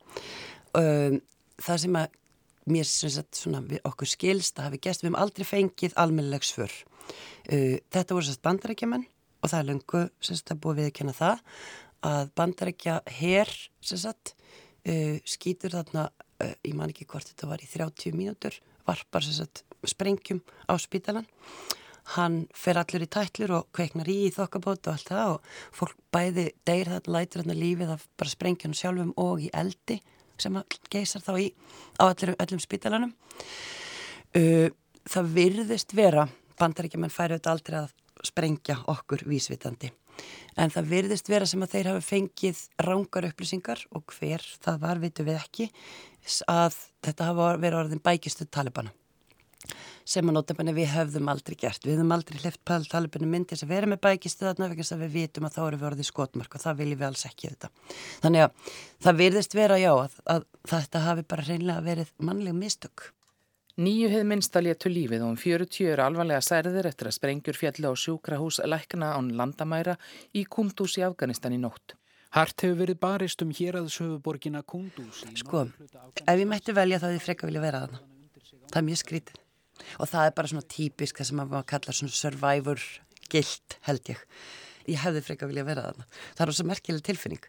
[0.81, 1.20] um,
[1.62, 2.20] það sem að
[2.70, 6.77] mér sagt svona okkur skilst að hafi gæst, við hefum aldrei fengið almennilegs fyrr.
[7.50, 9.05] Uh, þetta voru sérst bandarækjaman
[9.44, 11.42] og það er lungu sem sagt að búið við að kenna það
[12.05, 13.53] að bandarækja herr
[13.85, 16.09] sem sagt uh, skýtur þarna,
[16.40, 18.57] uh, ég man ekki hvort þetta var í 30 mínútur,
[18.88, 21.29] varpar sagt sprengjum á spítalan
[22.16, 25.96] hann fer allur í tætlur og kveiknar í í þokkabót og allt það og fólk
[26.12, 30.00] bæði deyr þarna lætur þarna lífið af bara sprengjanum sjálfum og í eldi
[30.40, 30.57] sem
[30.92, 31.51] geysar þá í
[32.01, 33.12] á allur, öllum spítalanum.
[34.35, 34.70] Uh,
[35.09, 36.27] það virðist vera
[36.61, 37.92] bandaríkjumenn færi auðvitað aldrei að
[38.25, 39.92] sprengja okkur vísvitandi.
[40.57, 45.01] En það virðist vera sem að þeir hafi fengið rángar upplýsingar og hver það var,
[45.03, 45.70] vitum við ekki
[46.51, 48.94] að þetta hafa verið orðin bækistu talibana
[50.05, 51.85] sem að notabenni við höfðum aldrei gert.
[51.85, 52.61] Við höfum aldrei hlift
[52.93, 55.61] talibinu myndi þess að vera með bækistu þarna vegna þess að við vitum að þá
[55.64, 57.71] eru við orðið skotmark og það viljum við alls ekki þetta.
[58.25, 58.73] Þannig að
[59.07, 63.07] það virðist vera já að, að þetta hafi bara reynlega verið mannleg mistök.
[63.75, 67.59] Nýju hefð minnst að léttu lífið og um 40 eru alvarlega særðir eftir að sprengjur
[67.59, 69.97] fjalli á sjúkrahús lækna án landamæra
[70.31, 71.97] í Kundús í Afganistan í nótt.
[72.37, 75.25] Hart hefur verið barist um hér að söfuborgina Kundús.
[75.43, 75.67] Sko,
[76.23, 78.05] ef ég mætti velja þá þið freka vilja vera þarna.
[78.71, 79.43] Það er mjög skrítið
[79.98, 82.84] og það er bara svona típisk það sem maður kallar svona survivor
[83.32, 84.22] gilt held ég.
[84.84, 86.06] Ég hefði freka vilja vera þarna.
[86.37, 87.46] Það er ós að merkileg tilfinning.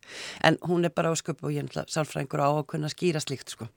[0.48, 3.20] En hún er bara á sköpu og ég er náttúrulega sálfræðingur á að kunna skýra
[3.24, 3.68] slíkt sko.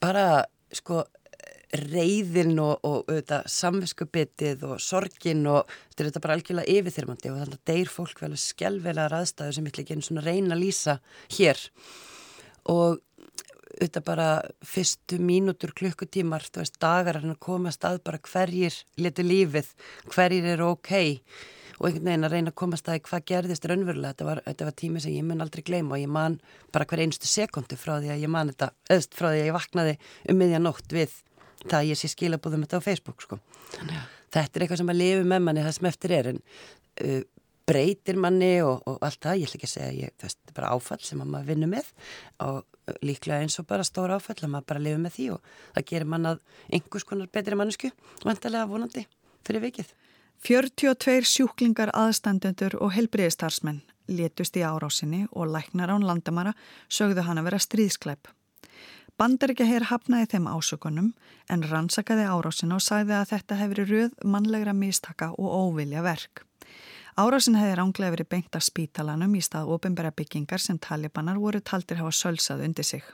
[0.00, 1.04] Bara sko
[1.76, 7.40] reyðin og, og auðvitað samviskubitið og sorgin og þetta er þetta bara algjörlega yfirþyrmandi og
[7.40, 10.62] þannig að deyr fólk vel að skjálfvelar aðstæðu sem ég ekki einn svona reyna að
[10.62, 10.96] lýsa
[11.36, 11.60] hér.
[12.72, 13.02] Og
[13.76, 14.28] auðvitað bara
[14.64, 19.68] fyrstu mínútur klukkutímar, þú veist, dagar að koma stað bara hverjir letu lífið,
[20.14, 20.92] hverjir eru ok
[21.76, 24.68] og einhvern veginn að reyna að koma stað í hvað gerðist raunverulega, þetta var, þetta
[24.68, 26.38] var tími sem ég mun aldrei gleyma og ég man
[26.72, 29.56] bara hver einstu sekundu frá því að ég man þetta, eðst frá því að ég
[29.58, 29.96] vaknaði
[30.32, 31.18] um miðjanótt við
[31.66, 33.38] það að ég sé skilabúðum þetta á Facebook sko.
[34.32, 37.22] Þetta er eitthvað sem að lifi með manni það sem eftir er en uh,
[37.66, 40.72] breytir manni og, og allt það, ég ætla ekki að segja ég, það er bara
[40.76, 41.92] áfall sem maður vinnur með
[42.46, 45.88] og líklega eins og bara stóra áfall að maður bara lifi með því og það
[45.90, 46.42] gerir mann að
[46.78, 47.90] einhvers konar betri mannesku
[48.22, 49.06] vantarlega vonandi
[49.46, 49.92] fyrir vikið.
[50.46, 56.52] 42 sjúklingar aðstandendur og helbriðistarsmenn létust í árásinni og læknar án landamara
[56.92, 58.28] sögðu hann að vera stríðskleip.
[59.16, 61.12] Bandaríkja heyr hafnaði þeim ásökunum
[61.50, 66.44] en rannsakaði árásina og sagði að þetta hefur röð mannlegra mistaka og óvilja verk.
[67.16, 71.96] Árásin hefði ránglega verið beint af spítalanum í stað ofinbæra byggingar sem talibanar voru taldir
[72.02, 73.06] hafa sölsað undir sig.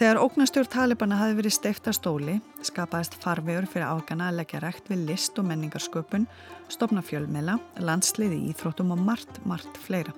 [0.00, 5.02] Þegar ógnastjórn Talibana hafi verið steifta stóli, skapaðist farvegur fyrir afgana að leggja rægt við
[5.10, 6.24] list og menningarsköpun,
[6.72, 10.16] stopna fjölmela, landsliði íþróttum og margt, margt fleira.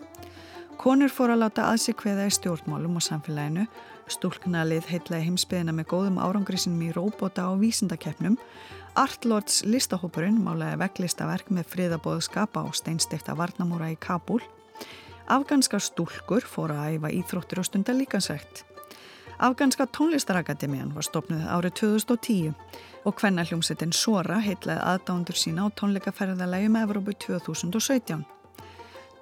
[0.78, 3.66] Konur fór að láta aðsikveða í stjórnmálum og samfélaginu,
[4.06, 8.38] stúlknalið heitlaði heimsbyðina með góðum árangrisinum í róbóta og vísindakeppnum,
[8.94, 14.44] Artlords listahópurinn málaði veglistaverk með friðabóðskapa og steinstifta varnamúra í Kabul,
[15.26, 18.68] afganskar stúlkur fór að æfa íþróttir og stunda líkansætt.
[19.42, 22.52] Afganska tónlistarakademian var stopnuð árið 2010
[23.02, 28.22] og hvenna hljómsettin Sora heitlaði aðdándur sína á tónleikaferðalagi með Evrópu 2017.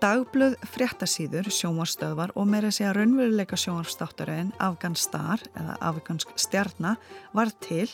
[0.05, 7.01] Dagblöð fréttasýður, sjómarstöðvar og meira segja raunveruleika sjómarstáttaröðin Afgan Star eða Afgansk stjarnar
[7.33, 7.89] var til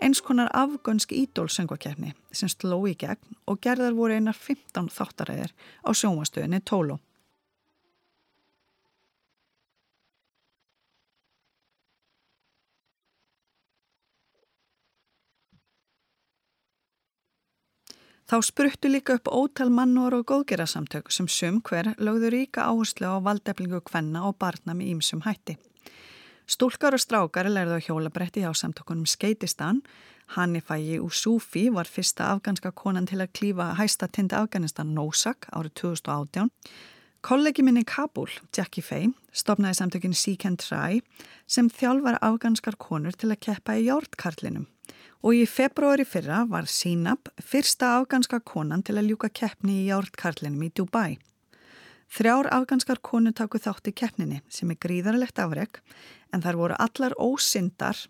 [0.00, 5.52] eins konar afgansk ídólsöngvakefni sem sló í gegn og gerðar voru einar 15 þáttaröðir
[5.84, 6.96] á sjómarstöðinni Tóló.
[18.26, 23.22] Þá spruttu líka upp ótal mannor og góðgerarsamtök sem sum hver lögðu ríka áherslu á
[23.22, 25.54] valdeflingu kvenna og barna með ímsum hætti.
[26.50, 29.78] Stúlkar og strákar lærðu á hjólabretti hjá samtökunum Skeitistan.
[30.34, 36.50] Hanifægi Usufi var fyrsta afganska konan til að klífa hæsta tindi Afganistan Nosak árið 2018.
[37.22, 40.98] Kollegi minni Kabul, Jackie Faye, stopnaði samtökin Seek and Try
[41.46, 44.66] sem þjálfar afganskar konur til að keppa í hjórtkarlinum
[45.26, 50.62] og í februari fyrra var Sínab fyrsta afganska konan til að ljúka keppni í jártkarlinum
[50.62, 51.16] í Dubai.
[52.14, 55.80] Þrjár afganskar konu taku þátt í keppninni sem er gríðarlegt afreg
[56.30, 58.04] en þar voru allar ósyndar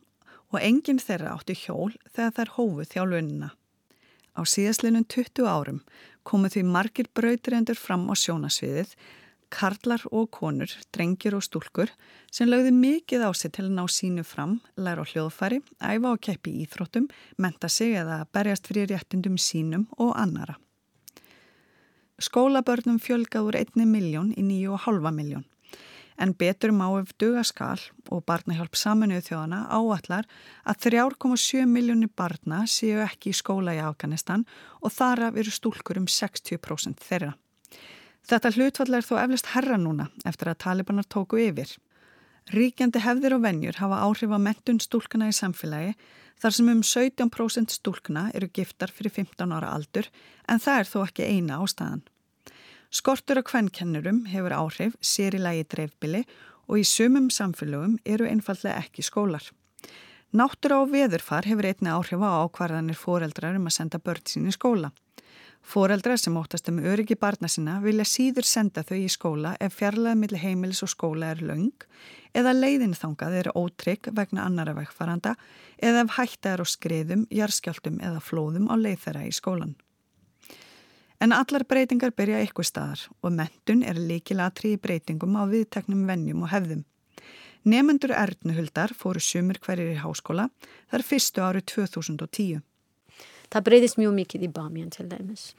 [0.52, 3.48] og enginn þeirra átti hjól þegar þær hófu þjálfunina.
[4.36, 5.80] Á síðastlinum 20 árum
[6.28, 8.92] komu því margir brautriendur fram á sjónasviðið
[9.52, 11.90] karlar og konur, drengir og stúlkur
[12.32, 16.20] sem lögðu mikið á sig til að ná sínu fram, læra á hljóðfæri, æfa og
[16.20, 20.56] keppi íþróttum, menta sig eða berjast fyrir réttundum sínum og annara.
[22.16, 25.44] Skólabörnum fjölgað úr einni miljón í nýju og halva miljón.
[26.16, 30.24] En betur má ef dugaskal og barnahjálp saminuð þjóðana áallar
[30.64, 34.46] að 3,7 miljónir barna séu ekki í skóla í Afganistan
[34.80, 37.34] og þar af eru stúlkur um 60% þeirra.
[38.26, 41.70] Þetta hlutfall er þó eflust herra núna eftir að talibanar tóku yfir.
[42.50, 45.92] Ríkjandi hefðir og vennjur hafa áhrif á mentun stúlkuna í samfélagi
[46.42, 50.10] þar sem um 17% stúlkuna eru giftar fyrir 15 ára aldur
[50.50, 52.02] en það er þó ekki eina ástæðan.
[52.90, 56.24] Skortur og kvennkennurum hefur áhrif sér í lagi dreifbili
[56.66, 59.46] og í sumum samfélögum eru einfallega ekki skólar.
[60.34, 64.54] Náttur á veðurfar hefur einni áhrif á ákvarðanir foreldrar um að senda börn sín í
[64.54, 64.90] skóla.
[65.66, 70.20] Fóreldrar sem óttast um öryggi barna sinna vilja síður senda þau í skóla ef fjarlæðið
[70.20, 71.86] millir heimilis og skóla er laung
[72.38, 75.32] eða leiðinþangað eru ótrygg vegna annara vegfaranda
[75.82, 79.74] eða ef hætta er á skriðum, jarskjáltum eða flóðum á leið þeirra í skólan.
[81.18, 86.46] En allar breytingar byrja eitthvað staðar og mentun er líkilatri í breytingum á viðteknum vennjum
[86.46, 86.86] og hefðum.
[87.66, 90.46] Nefnendur Ernuhuldar fóru sumur hverjir í háskóla
[90.92, 92.62] þar fyrstu árið 2010
[93.52, 95.50] það breyðist mjög mikið í Bamian til dæmis.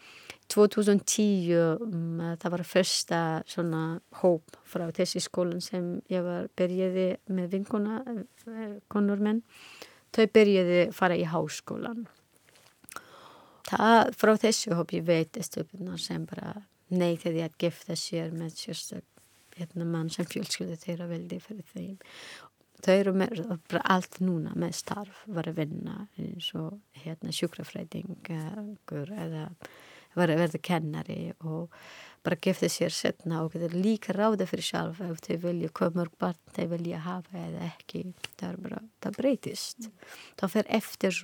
[0.51, 1.51] 2010
[1.83, 3.81] um, það var fyrsta svona
[4.21, 9.43] hóp frá þessi skólan sem ég var byrjaði með vinkona eh, konurmenn
[10.15, 12.05] þau byrjaði að fara í háskólan
[13.67, 16.55] það frá þessu hóp ég veit stöpunar sem bara
[16.87, 19.03] neytiði að gifta sér með sérstak
[19.57, 21.97] hérna mann sem fjölskyldi þeirra veldi fyrir þeim
[22.87, 23.43] þau eru með,
[23.83, 29.47] allt núna með starf var að vinna eins og hérna sjúkrafrætingur eða
[30.17, 31.73] var að verða kennari og
[32.25, 36.39] bara gefði sér setna og getur líka ráða fyrir sjálf ef þau vilja mörg barn
[36.55, 38.03] þau vilja hafa eða ekki.
[38.39, 39.89] Það, bara, það breytist.
[40.39, 41.21] Þá fer eftir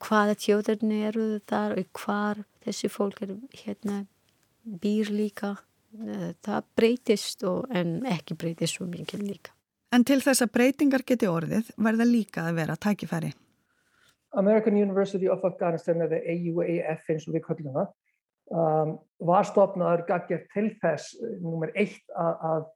[0.00, 4.04] hvaða tjóðurni eru þar og hvar þessi fólk er hérna
[4.64, 5.56] býr líka.
[6.46, 9.56] Það breytist og en ekki breytist svo mikið líka
[9.90, 13.32] En til þess að breytingar geti orðið verða líka að vera tækifæri.
[14.38, 17.88] American University of Afghanistan eða AUAF eins og við kallum það
[18.54, 18.92] um,
[19.26, 22.68] var stopnaður gagger til þess eh, nummer eitt að, að,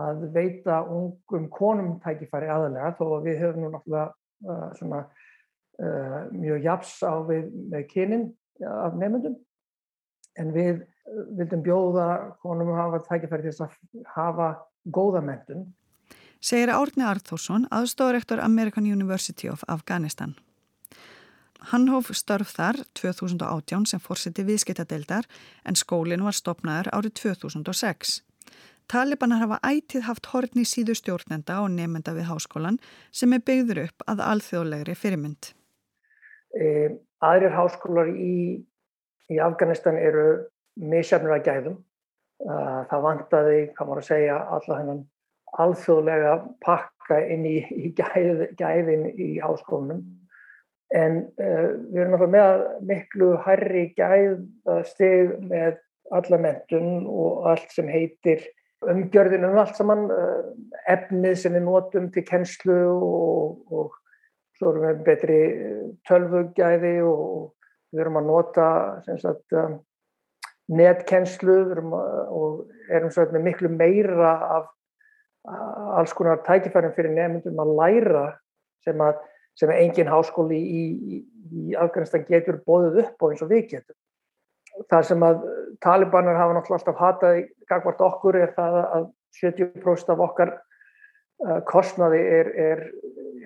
[0.00, 4.10] að veita ungum konum tækifæri aðalega þó að við höfum nú náttúrulega
[4.44, 5.00] uh, svona,
[5.80, 8.26] uh, mjög japs á við með kynin
[8.68, 9.38] af nefnundum
[10.38, 10.84] en við
[11.38, 12.08] vildum bjóða
[12.44, 14.50] konum að hafa tækifæri til þess að hafa
[14.92, 15.64] góða mentun
[16.44, 20.34] segir Árni Arþórsson, aðstofarektor American University of Afghanistan.
[21.70, 25.24] Hann hóf störf þar 2018 sem fórseti viðskiptadeildar
[25.64, 28.18] en skólinn var stopnaður árið 2006.
[28.92, 32.76] Talibanar hafa ætið haft horni síðu stjórnenda og nefnda við háskólan
[33.08, 35.54] sem er byggður upp að alþjóðlegri fyrirmynd.
[36.52, 36.66] E,
[37.24, 38.60] aðrir háskólar í,
[39.32, 40.44] í Afganistan eru
[40.76, 41.80] misjafnir að gæðum.
[42.44, 45.04] Það vantaði, kann maður að segja, alla hennan
[45.62, 46.34] alþjóðlega
[46.64, 50.02] pakka inn í, í gæð, gæðin í háskólanum.
[50.94, 55.80] En uh, við erum náttúrulega með miklu hærri gæðasteg með
[56.14, 58.44] alla mentun og allt sem heitir
[58.84, 60.52] umgjörðin um allt saman uh,
[60.92, 63.96] efnið sem við notum til kennslu og, og
[64.58, 65.40] svo erum við betri
[66.08, 67.50] tölvugæði og
[67.94, 68.68] við erum að nota
[69.22, 69.56] sagt,
[70.74, 74.70] netkennslu erum að, og erum með miklu meira af
[75.44, 78.24] alls konar tækifærum fyrir nefndum að læra
[78.84, 79.20] sem að,
[79.58, 80.84] sem engin háskóli í,
[81.14, 81.20] í,
[81.52, 83.96] í Afganistan getur bóðið upp á eins og við getum.
[84.90, 85.42] Það sem að
[85.84, 89.04] talibanar hafa náttúrulega alltaf hatað gangvart okkur er það að
[89.38, 92.82] 70% af okkar uh, kostnaði er, er,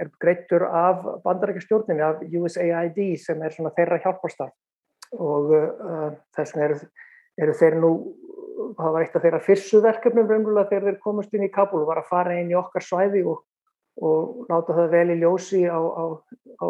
[0.01, 4.55] er greittur af bandarækjastjórninni, af USAID sem er svona þeirra hjálparstarf
[5.19, 6.81] og uh, þess vegna eru,
[7.45, 7.93] eru þeir nú,
[8.59, 12.03] það var eitt af þeirra fyrstu verkefnum raunverulega þegar þeir komast inn í Kabul var
[12.03, 13.45] að fara inn í okkar svæði og,
[14.03, 16.05] og láta það vel í ljósi á, á,
[16.63, 16.67] á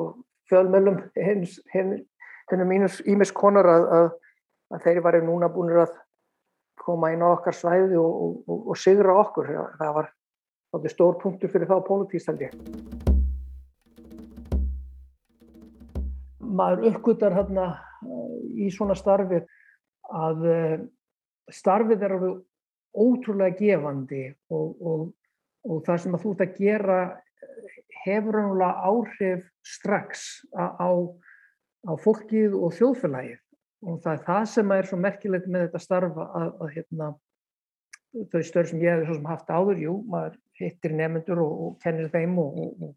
[0.50, 4.10] fjölmjölum hennum mínus ímis konar að, að,
[4.74, 5.96] að þeir varu núna búinir að
[6.80, 9.50] koma inn á okkar svæði og, og, og sigra okkur.
[9.80, 10.12] Það var
[10.92, 12.48] stór punktur fyrir þá pólitístaldi.
[16.48, 17.66] Maður uppgötar hérna
[18.56, 19.42] í svona starfi
[20.08, 20.78] að eh,
[21.54, 22.36] starfið er alveg
[22.98, 25.02] ótrúlega gefandi og, og,
[25.68, 26.98] og það sem að þú ert að gera
[28.04, 30.90] hefur náttúrulega áhrif strax á,
[31.86, 33.40] á fólkið og þjóðfélagið.
[33.86, 37.10] Og það er það sem er svo merkilegt með þetta starfa að, að hérna,
[38.32, 41.76] þau störf sem ég hef svo sem haft áður, jú, maður hittir nefnendur og, og
[41.84, 42.88] kennir þeim og,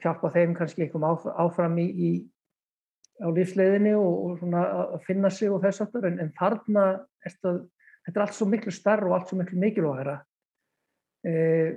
[0.00, 2.10] hjálpa þeim kannski eitthvað áfram í, í
[3.20, 4.64] á lífsleiðinni og svona
[4.94, 6.84] að finna sig og þess aftur, en, en þarna
[7.24, 7.54] er þetta,
[8.06, 10.16] þetta er allt svo miklu starf og allt svo miklu mikilvægara.
[11.28, 11.76] Eh,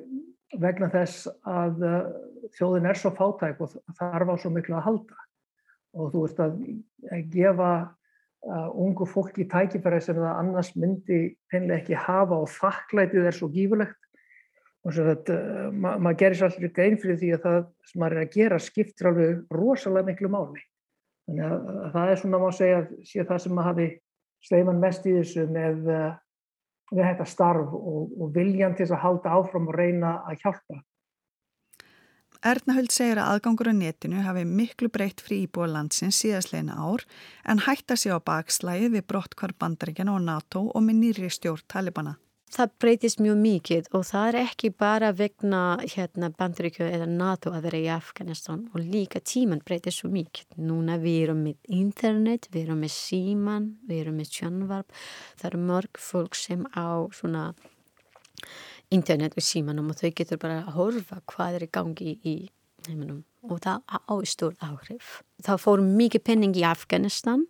[0.61, 1.99] vegna þess að uh,
[2.57, 5.27] þjóðin er svo fátæk og þarf á svo miklu að halda.
[5.97, 6.59] Og þú veist að,
[7.09, 11.19] að gefa uh, ungu fólki tækifæri sem það annars myndi
[11.53, 13.99] hennilega ekki hafa og þakklætið er svo gífurlegt.
[14.83, 18.19] Og svo að uh, ma maður gerir allir grein fyrir því að það sem maður
[18.19, 20.67] er að gera skiptir alveg rosalega miklu máli
[21.27, 23.89] þannig að, að það er svona má segja að sé það sem maður hafi
[24.43, 25.89] sleiman mest í þessu með
[26.93, 30.81] við þetta starf og, og viljan til að halda áfram og reyna að hjálpa.
[32.43, 37.05] Ernahöld segir að aðgangur á netinu hafi miklu breytt frí íbúa landsins síðastleina ár
[37.47, 42.17] en hætta sig á bakslægi við brottkvar bandaríkjana og NATO og með nýri stjórn Talibana
[42.53, 47.65] það breytist mjög mikið og það er ekki bara vegna hérna Bandaríkju eða NATO að
[47.67, 50.59] vera í Afganistan og líka tíman breytist svo mikið.
[50.61, 55.01] Núna við erum með internet, við erum með síman, við erum með sjónvarp.
[55.39, 57.47] Það eru mörg fólk sem á svona
[58.93, 62.37] internet og símanum og þau getur bara að horfa hvað er í gangi í
[62.87, 65.21] heiminum og það á stór áhrif.
[65.41, 67.47] Það fór mikið penning í Afganistan,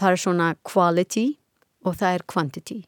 [0.00, 1.26] það er svona quality
[1.84, 2.84] og það er quantity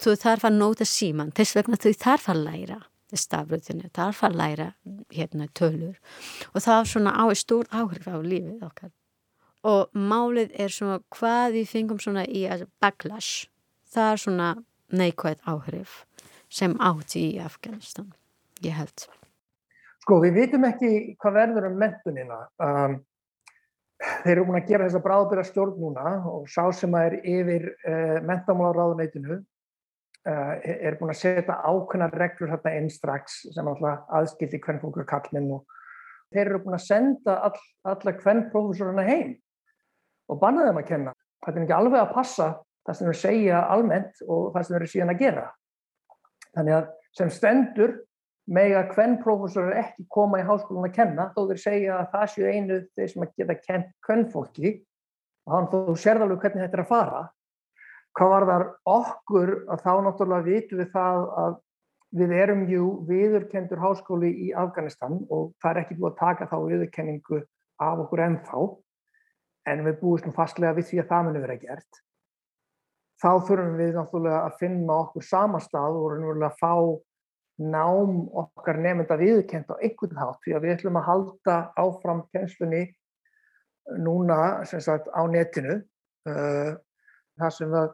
[0.00, 2.80] þú þarf að nóta síman þess vegna þú þarf að læra
[3.18, 4.66] stafröðinu, þarf að læra
[5.10, 5.98] hérna tölur.
[6.54, 8.92] Og það er svona á stór áhrif á lífið okkar.
[9.66, 12.46] Og málið er svona hvað við fengum svona í
[12.80, 13.48] backlash.
[13.90, 14.48] Það er svona
[14.94, 16.04] neikvægt áhrif
[16.50, 18.12] sem átti í Afganistan
[18.64, 19.06] ég held.
[20.00, 22.96] Sko við vitum ekki hvað verður um mentunina um,
[24.24, 27.68] þeir eru búin að gera þessa bráðbyrra stjórn núna og sá sem að er yfir
[27.70, 29.59] uh, mentamálaráðuneytinu Uh,
[30.28, 35.54] er búin að setja ákveðna reglur hérna einn strax sem alltaf aðskildi hvern fólkur kallminn
[35.56, 35.78] og
[36.34, 37.56] þeir eru búin að senda all,
[37.88, 39.32] alla hvern profesorina heim
[40.30, 41.14] og banna þeim að kenna.
[41.40, 42.50] Þetta er ekki alveg að passa
[42.86, 45.46] það sem þeir segja almennt og það sem þeir eru síðan að gera.
[46.50, 47.96] Þannig að sem stendur
[48.50, 48.94] með að
[49.64, 53.10] er ekki koma í háskólan að kenna þó þeir segja að það séu einu þeir
[53.12, 54.72] sem að geta kent hvern fólki
[55.46, 57.20] og þannig að þú sérð alveg hvernig þetta er að fara
[58.18, 61.58] Hvað var þar okkur að þá náttúrulega vitum við það að
[62.20, 66.56] við erum jú viðurkendur háskóli í Afganistan og það er ekki búið að taka þá
[66.64, 67.42] viðurkenningu
[67.86, 68.62] af okkur ennþá
[69.70, 72.00] en við búist nú fastlega við því að það muni verið gert.
[73.20, 76.74] Þá þurfum við náttúrulega að finna okkur samastað og náttúrulega að fá
[77.60, 82.86] nám okkar nefnda viðurkend á einhvern hátt því að við ætlum að halda áfram kjenslunni
[84.00, 85.82] núna sagt, á netinu.
[86.28, 86.76] Uh,
[87.40, 87.92] það sem við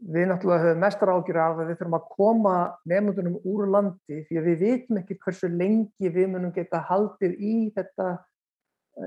[0.00, 2.54] við náttúrulega höfum mestar ágjur af að við þurfum að koma
[2.88, 7.56] nefnundunum úr landi því að við vitum ekki hversu lengi við munum geta haldið í
[7.76, 8.06] þetta,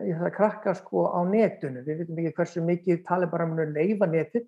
[0.04, 1.82] í þetta krakka sko á netinu.
[1.88, 4.46] Við vitum ekki hversu mikið talibara munum leifa netið.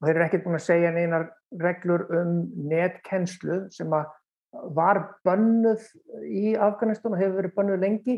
[0.00, 1.26] Og þeir eru ekkert búin að segja einar
[1.60, 2.36] reglur um
[2.70, 4.14] netkennslu sem að
[4.74, 5.82] var bönnuð
[6.26, 8.16] í Afganistan og hefur verið bönnuð lengi.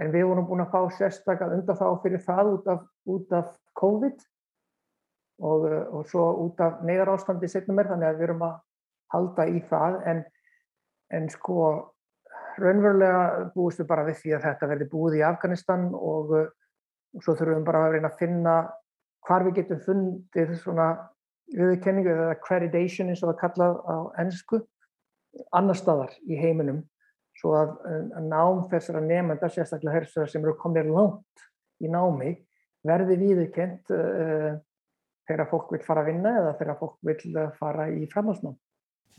[0.00, 3.52] En við vorum búin að fá sérstaklega undan þá fyrir það út af, út af
[3.76, 4.24] COVID
[5.42, 8.56] og, eh, og svo út af neyðar ástandi setnum er þannig að við erum að
[9.14, 9.98] halda í það.
[10.12, 10.22] En,
[11.16, 11.58] en sko
[12.56, 16.48] raunverulega búist við bara við því að þetta verði búið í Afganistan og, eh,
[17.16, 18.56] og svo þurfum við bara að reyna að finna
[19.26, 20.88] hvar við getum fundið svona
[21.54, 24.60] viðkenningu eða accreditation eins og það kallað á ennsku
[25.54, 26.82] annar staðar í heiminum.
[27.36, 27.74] Svo að,
[28.16, 31.44] að nám þessara nefnda sérstaklega þessara sem eru komið langt
[31.84, 32.32] í námi
[32.86, 34.56] verði viðkent uh,
[35.28, 38.56] þegar fólk vil fara að vinna eða þegar fólk vil fara í framhalsnám.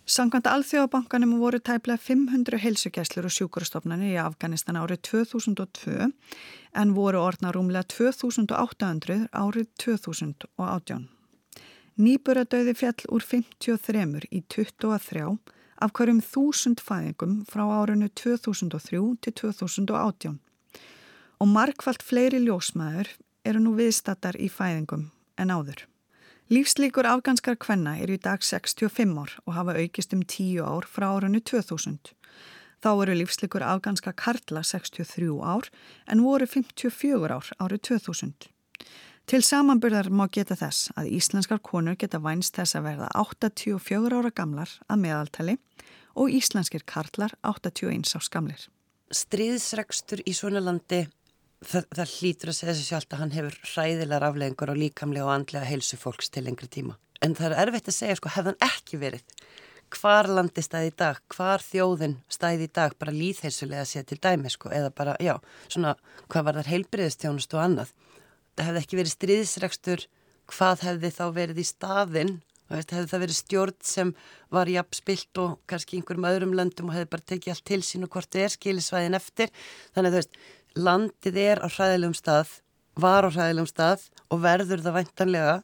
[0.08, 6.08] Sankvæmt alþjóðabankanum voru tæplega 500 heilsugjæslur og sjúkurastofnani í Afganistan árið 2002
[6.80, 11.10] en voru orðna rúmlega 2800 árið 2018.
[12.00, 15.28] Nýburadauði fjall úr 53 í 23
[15.84, 20.40] af hverjum þúsund fæðingum frá árinu 2003 til 2018
[21.44, 23.12] og markvallt fleiri ljósmaður
[23.44, 25.84] eru nú viðstattar í fæðingum en áður.
[26.48, 31.10] Lífslíkur afganskar kvenna eru í dag 65 ár og hafa aukist um 10 ár frá
[31.18, 32.14] árinu 2000.
[32.80, 35.68] Þá eru lífslíkur afganska karla 63 ár
[36.08, 38.48] en voru 54 ár árið 2000.
[39.28, 44.32] Til samanbyrðar má geta þess að íslenskar konur geta vænst þess að verða 84 ára
[44.32, 45.58] gamlar að meðaltali
[46.16, 48.70] og íslenskir karlar 81 árs gamlir.
[49.12, 51.10] Stríðsregstur í svona landi
[51.66, 55.34] það, það hlýtur að segja sér sjálft að hann hefur hræðilegar afleggingur og líkamlega og
[55.34, 56.98] andlega heilsu fólks til lengri tíma.
[57.24, 59.24] En það er erfitt að segja sko hefðan ekki verið
[59.96, 64.18] hvar landi stæði í dag, hvar þjóðin stæði í dag, bara líðheilsulega að segja til
[64.20, 65.38] dæmi sko, eða bara, já,
[65.72, 65.94] svona
[66.28, 67.94] hvað var þar heilbriðistjónust og annað.
[68.58, 70.04] Það hefði ekki verið stríðsregstur,
[70.52, 72.34] hvað hefði þá verið í staðin
[72.68, 74.10] Veist, hefði það verið stjórn sem
[74.52, 78.04] var jafn spilt og kannski einhverjum öðrum löndum og hefði bara tekið allt til sín
[78.04, 79.54] og hvort er skilisvæðin eftir.
[79.96, 80.40] Þannig að þú veist,
[80.78, 82.58] landið er á hræðilegum stað,
[82.98, 85.56] var á hræðilegum stað og verður það væntanlega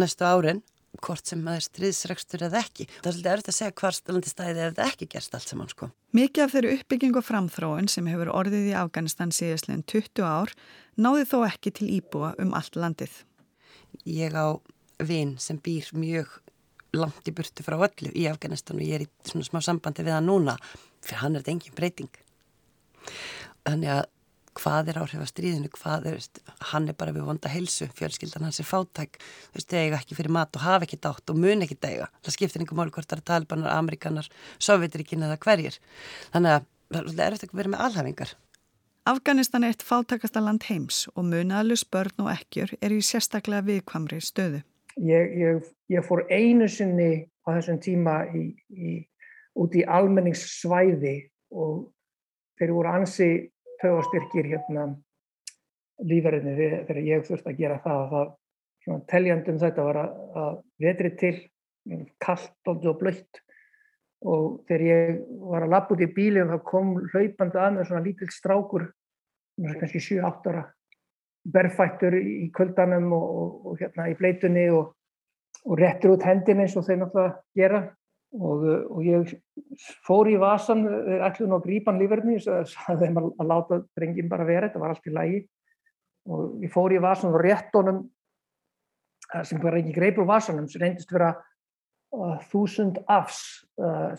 [0.00, 0.62] næstu árin,
[1.00, 2.86] hvort sem maður stríðsregstur eða ekki.
[3.00, 5.72] Það er svolítið erfitt að segja hvar landi stæði ef það ekki gerst allt saman
[5.72, 5.88] sko.
[6.12, 10.52] Mikið af þeirri uppbygging og framþróun sem hefur orðið í Afganistan síðastleginn 20 ár
[11.00, 13.14] náði þó ekki til íbúa um allt landið.
[14.04, 14.60] Ég á
[15.02, 16.38] vinn sem býr mjög
[16.92, 20.18] langt í burtu frá öllu í Afganistan og ég er í svona smá sambandi við
[20.18, 20.58] hann núna
[21.02, 22.12] fyrir hann er þetta engin breyting.
[23.64, 24.04] Þannig að
[24.58, 26.18] hvað er áhrif að stríðinu, hvað er,
[26.72, 29.18] hann er bara við vonda helsu, fjölskyldan hans er fátæk,
[29.52, 32.08] þú veist, eiga ekki fyrir mat og hafa ekki dátt og mun ekki dæga.
[32.22, 34.30] Það skiptir einhver mál hvort það er talibanar, amerikanar,
[34.62, 35.78] sovjetrikinn eða hverjir.
[36.34, 38.34] Þannig að það er eftir að vera með alhafingar.
[39.02, 44.20] Afganistan er eitt fátakasta land heims og munaðalus börn og ekkjur er í sérstaklega viðkvamri
[44.22, 44.60] stöðu.
[45.02, 49.00] Ég, ég, ég fór einu sinni á þessum tíma í, í,
[49.58, 51.16] út í almenningssvæði
[51.50, 51.88] og
[52.60, 53.30] þeir voru ansi
[53.82, 54.86] tögastyrkir hérna
[56.02, 61.10] lífverðinni þegar ég þurfti að gera það að það teljandum þetta var að, að vetri
[61.18, 61.34] til
[62.22, 63.42] kallt og blöytt
[64.22, 67.88] og þegar ég var að lappa út í bíli og það kom hlaupandi að með
[67.88, 68.86] svona lítill strákur
[69.62, 70.64] kannski 7-8 ára
[71.52, 74.92] berfættur í kvöldanum og, og, og hérna í bleitunni og,
[75.66, 77.82] og réttur út hendin eins og þeir náttúrulega gera
[78.32, 79.34] og, og ég
[80.06, 83.80] fór í vasan, þeir ætluði nú að grípa hann lífverðni, ég sagði þeim að, láta
[83.98, 85.40] drengin bara vera, þetta var allt í lægi
[86.32, 88.04] og ég fór í vasan og rétt honum
[89.32, 91.34] eh, sem bara ekki greipur vasanum sem reyndist vera
[92.50, 93.38] þúsund afs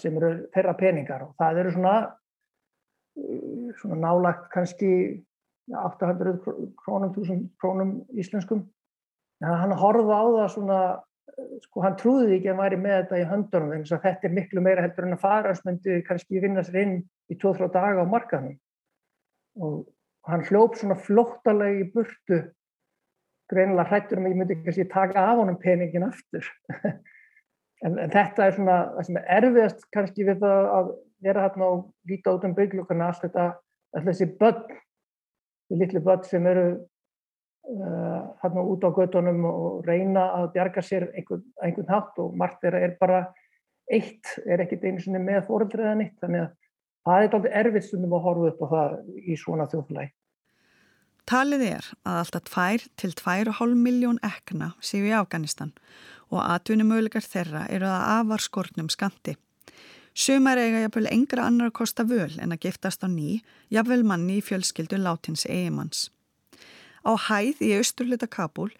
[0.01, 1.27] sem eru þeirra peningar.
[1.27, 1.91] Og það eru svona
[3.79, 5.23] svona nálagt kannski
[5.71, 6.39] 800
[6.83, 8.65] krónum, 1000 krónum íslenskum.
[9.43, 10.79] En hann horfði á það svona
[11.63, 14.35] sko hann trúði ekki að hann væri með þetta í höndunum þannig að þetta er
[14.37, 16.97] miklu meira heldur en að fara sem myndi kannski vinna sér inn
[17.31, 18.57] í 2-3 daga á markaðnum.
[19.63, 19.79] Og
[20.29, 22.41] hann hljóp svona flóttalegi burtu
[23.51, 26.47] greinilega hrættur um að ég myndi kannski taka af honum peningin aftur.
[27.83, 30.91] En, en þetta er svona það sem er erfiðast kannski við það að
[31.25, 33.47] vera hérna og líta út um bygglukkana allt þetta,
[33.91, 34.77] allt þessi börn
[35.67, 36.63] því litlu börn sem eru
[37.63, 42.75] hérna út á gödunum og reyna að bjarga sér einhvern, einhvern hátt og margt er,
[42.75, 43.21] er bara
[43.91, 46.51] eitt, er ekkert einu sinni með fóröldriða nýtt, þannig að
[47.03, 50.11] það er alltaf erfitt stundum að horfa upp á það í svona þjóðflæg.
[51.23, 55.71] Talið er að alltaf 2 til 2,5 miljón ekna séu í Afganistan
[56.33, 59.37] og atvinnumöguleikar þeirra eru að afar skortnum skanti.
[60.13, 63.39] Sumar eiga jafnvel engra annar að kosta völ en að giftast á ný,
[63.73, 66.09] jafnvel manni í fjölskyldu látins eigimanns.
[67.03, 68.71] Á hæð í austurluta Kabul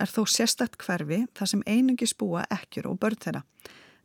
[0.00, 3.42] er þó sérstakt hverfi þar sem einungi spúa ekkjur og börn þeirra.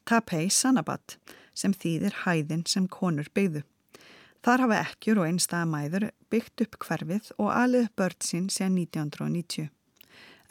[0.05, 1.17] Tapei Sanabat
[1.55, 3.63] sem þýðir hæðin sem konur byggðu.
[4.45, 9.71] Þar hafa ekkjur og einstæða mæður byggt upp hverfið og alið börn sín sér 1990.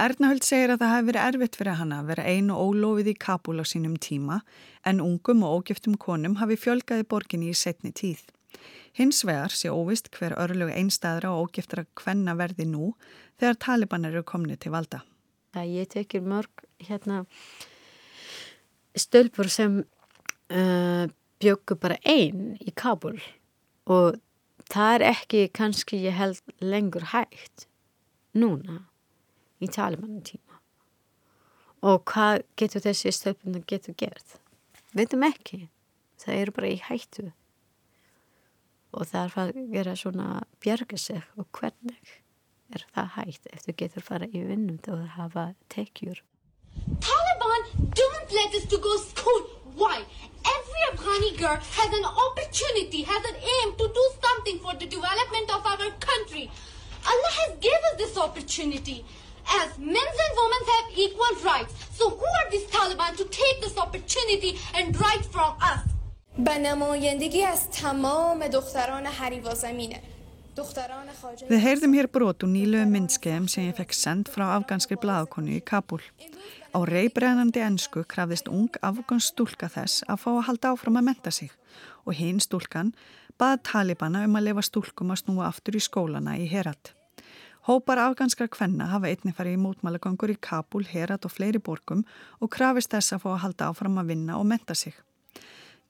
[0.02, 3.60] Ernahöld segir að það hafi verið erfitt fyrir hana að vera einu ólofið í Kabul
[3.62, 4.40] á sínum tíma
[4.82, 8.24] en ungum og ógiftum konum hafi fjölgaði borginni í setni tíð.
[8.94, 12.92] Hins vegar sé óvist hver örlög einstæðra og ógiftra hvenna verði nú
[13.40, 15.02] þegar taliban eru komni til valda.
[15.54, 17.24] Ég tekir mörg hérna,
[18.98, 21.04] stölpur sem uh,
[21.42, 23.18] bjöggu bara einn í Kabul
[23.90, 24.18] og
[24.70, 27.68] það er ekki kannski ég held lengur hægt
[28.34, 28.84] núna
[29.62, 30.60] í talibanum tíma.
[31.84, 34.38] Og hvað getur þessi stölpuna getur gert?
[34.94, 35.68] Veitum ekki.
[36.24, 37.32] það eru bara í hættu
[38.94, 40.28] og þarf að gera svona
[40.64, 41.98] björga sig og hvernig
[42.74, 46.22] er það hægt ef þú getur fara í vinnum og hafa tekjur
[47.00, 47.62] Taliban
[47.94, 49.42] don't let us to go school.
[49.76, 50.02] Why?
[50.56, 55.50] Every Afghani girl has an opportunity, has an aim to do something for the development
[55.54, 56.50] of our country.
[57.06, 59.04] Allah has given us this opportunity.
[59.46, 61.74] As men and women have equal rights.
[61.92, 65.93] So who are these Taliban to take this opportunity and right from us?
[66.37, 70.01] به نمایندگی از تمام دختران حریوا زمینه
[71.49, 75.61] Við heyrðum hér brot og nýluðu myndskeiðum sem ég fekk send frá afganskri bladakonu í
[75.63, 76.01] Kabul.
[76.75, 81.31] Á reybrennandi ennsku krafðist ung afgans stúlka þess að fá að halda áfram að menta
[81.31, 81.53] sig
[82.03, 82.91] og hinn stúlkan
[83.39, 86.91] baði talibana um að lefa stúlkum að snúa aftur í skólana í Herat.
[87.69, 92.03] Hópar afganskar kvenna hafa einnig farið í mótmælagöngur í Kabul, Herat og fleiri borgum
[92.39, 94.95] og krafist þess að fá að halda áfram að vinna og menta sig.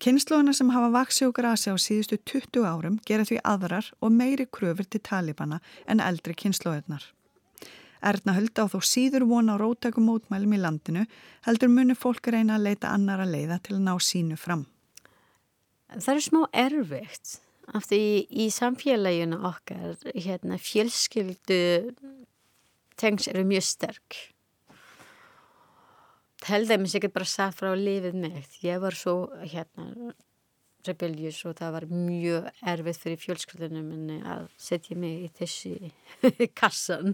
[0.02, 4.46] Kynnslóðina sem hafa vaksi og grasi á síðustu 20 árum gera því aðrar og meiri
[4.50, 7.06] kröfur til talibana en eldri kynnslóðirnar.
[8.04, 11.06] Erna hölda á þó síður vona á rótækum mótmælum í landinu
[11.46, 14.66] heldur muni fólk reyna að leita annara leiða til að ná sínu fram.
[15.94, 17.38] Það er smá erfitt
[17.72, 21.94] af því í samfélaginu okkar hérna, fjölskyldu
[23.00, 24.33] tengs eru mjög sterk
[26.48, 28.52] held að mér sikkert bara satt frá lifið mitt.
[28.64, 30.12] Ég var svo hérna
[30.84, 32.42] rebelljus og það var mjög
[32.72, 35.74] erfið fyrir fjölskyldunum minni að setja mig í þessi
[36.60, 37.08] kassan.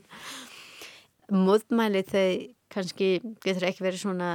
[1.31, 2.37] Móðmæli þegar
[2.71, 3.09] kannski
[3.45, 4.31] getur ekki verið svona,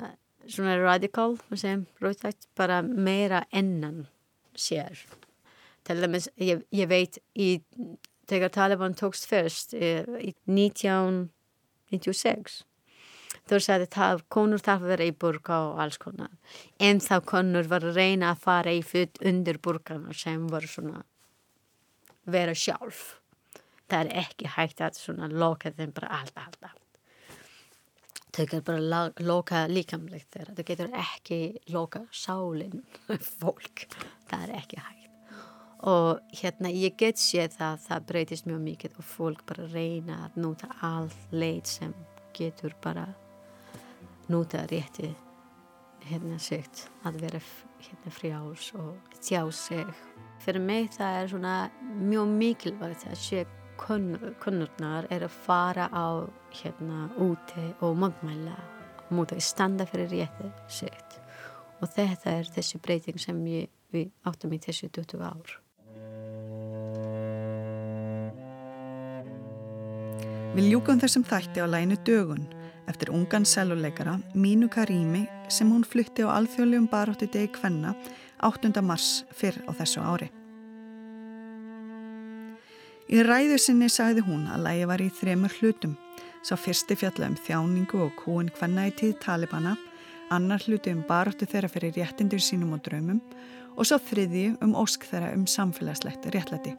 [0.47, 4.07] svona radikál, sem rótætt, bara meira ennan
[4.55, 5.05] sér.
[5.85, 7.61] Til dæmis, ég, ég veit í
[8.29, 12.65] þegar Taliban tókst fyrst eh, í 1996
[13.49, 16.31] þú sagði að konur þarf að vera í burka og alls konar.
[16.79, 21.03] En þá konur var að reyna að fara í futt undir burkana sem var svona
[22.25, 23.19] vera sjálf.
[23.85, 26.81] Það er ekki hægt að svona loka þeim bara allt, allt, allt.
[28.35, 30.55] Þau getur bara loka líkamlegt þeirra.
[30.57, 31.39] Þau getur ekki
[31.71, 32.81] loka sálinn
[33.39, 33.85] fólk,
[34.27, 35.11] það er ekki hægt.
[35.85, 40.41] Og hérna ég get séð það það breytist mjög mikið og fólk bara reyna að
[40.41, 41.93] nota all leit sem
[42.35, 43.05] getur bara
[44.31, 45.11] nota rétti
[46.05, 47.41] hérna sitt að vera
[47.81, 49.85] hérna frjáls og tjá sig.
[50.43, 53.45] Fyrir mig það er svona mjög mikilvægt að sé
[53.79, 58.55] kunnurnar er að fara á hérna úti og mótmæla
[59.11, 61.19] mútið að standa fyrir rétti sitt.
[61.81, 65.59] Og þetta er þessi breyting sem ég, við áttum í þessu 20 ár.
[70.55, 72.45] Við ljúkum þessum þætti á lænu dögun
[72.89, 77.95] eftir ungan seljuleikara Mínu Karimi sem hún flutti á alþjóðlegum barótti degi Kvenna
[78.43, 78.81] 8.
[78.81, 80.29] mars fyrr á þessu ári.
[83.05, 85.93] Í ræðu sinni sagði hún að lægi var í þremur hlutum.
[86.45, 89.75] Sá fyrsti fjalla um þjáningu og kúin Kvenna í tíð Talibana,
[90.33, 93.21] annar hluti um baróttu þeirra fyrir réttindur sínum og draumum
[93.75, 96.75] og svo þriði um ósk þeirra um samfélagslegt réttlæti.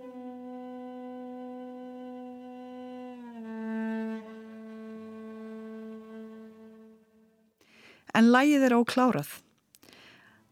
[8.16, 9.28] En lægið er óklárað.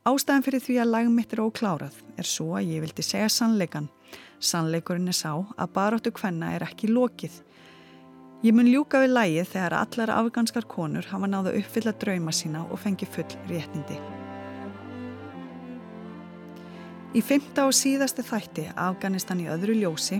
[0.04, 3.86] Ástæðan fyrir því að lægum mitt er óklárað er svo að ég vildi segja sannleikan.
[4.36, 7.38] Sannleikurinn er sá að baróttu hvenna er ekki lokið.
[8.44, 12.82] Ég mun ljúka við lægið þegar allar afganskar konur hafa náðu uppfylla drauma sína og
[12.82, 13.96] fengi full réttindi.
[17.16, 20.18] Í fymta og síðasti þætti Afganistan í öðru ljósi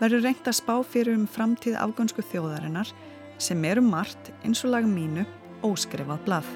[0.00, 2.90] verður reynt að spá fyrir um framtíð afgansku þjóðarinnar
[3.38, 5.22] sem er um margt eins og lag mínu
[5.62, 6.50] óskrifað blað.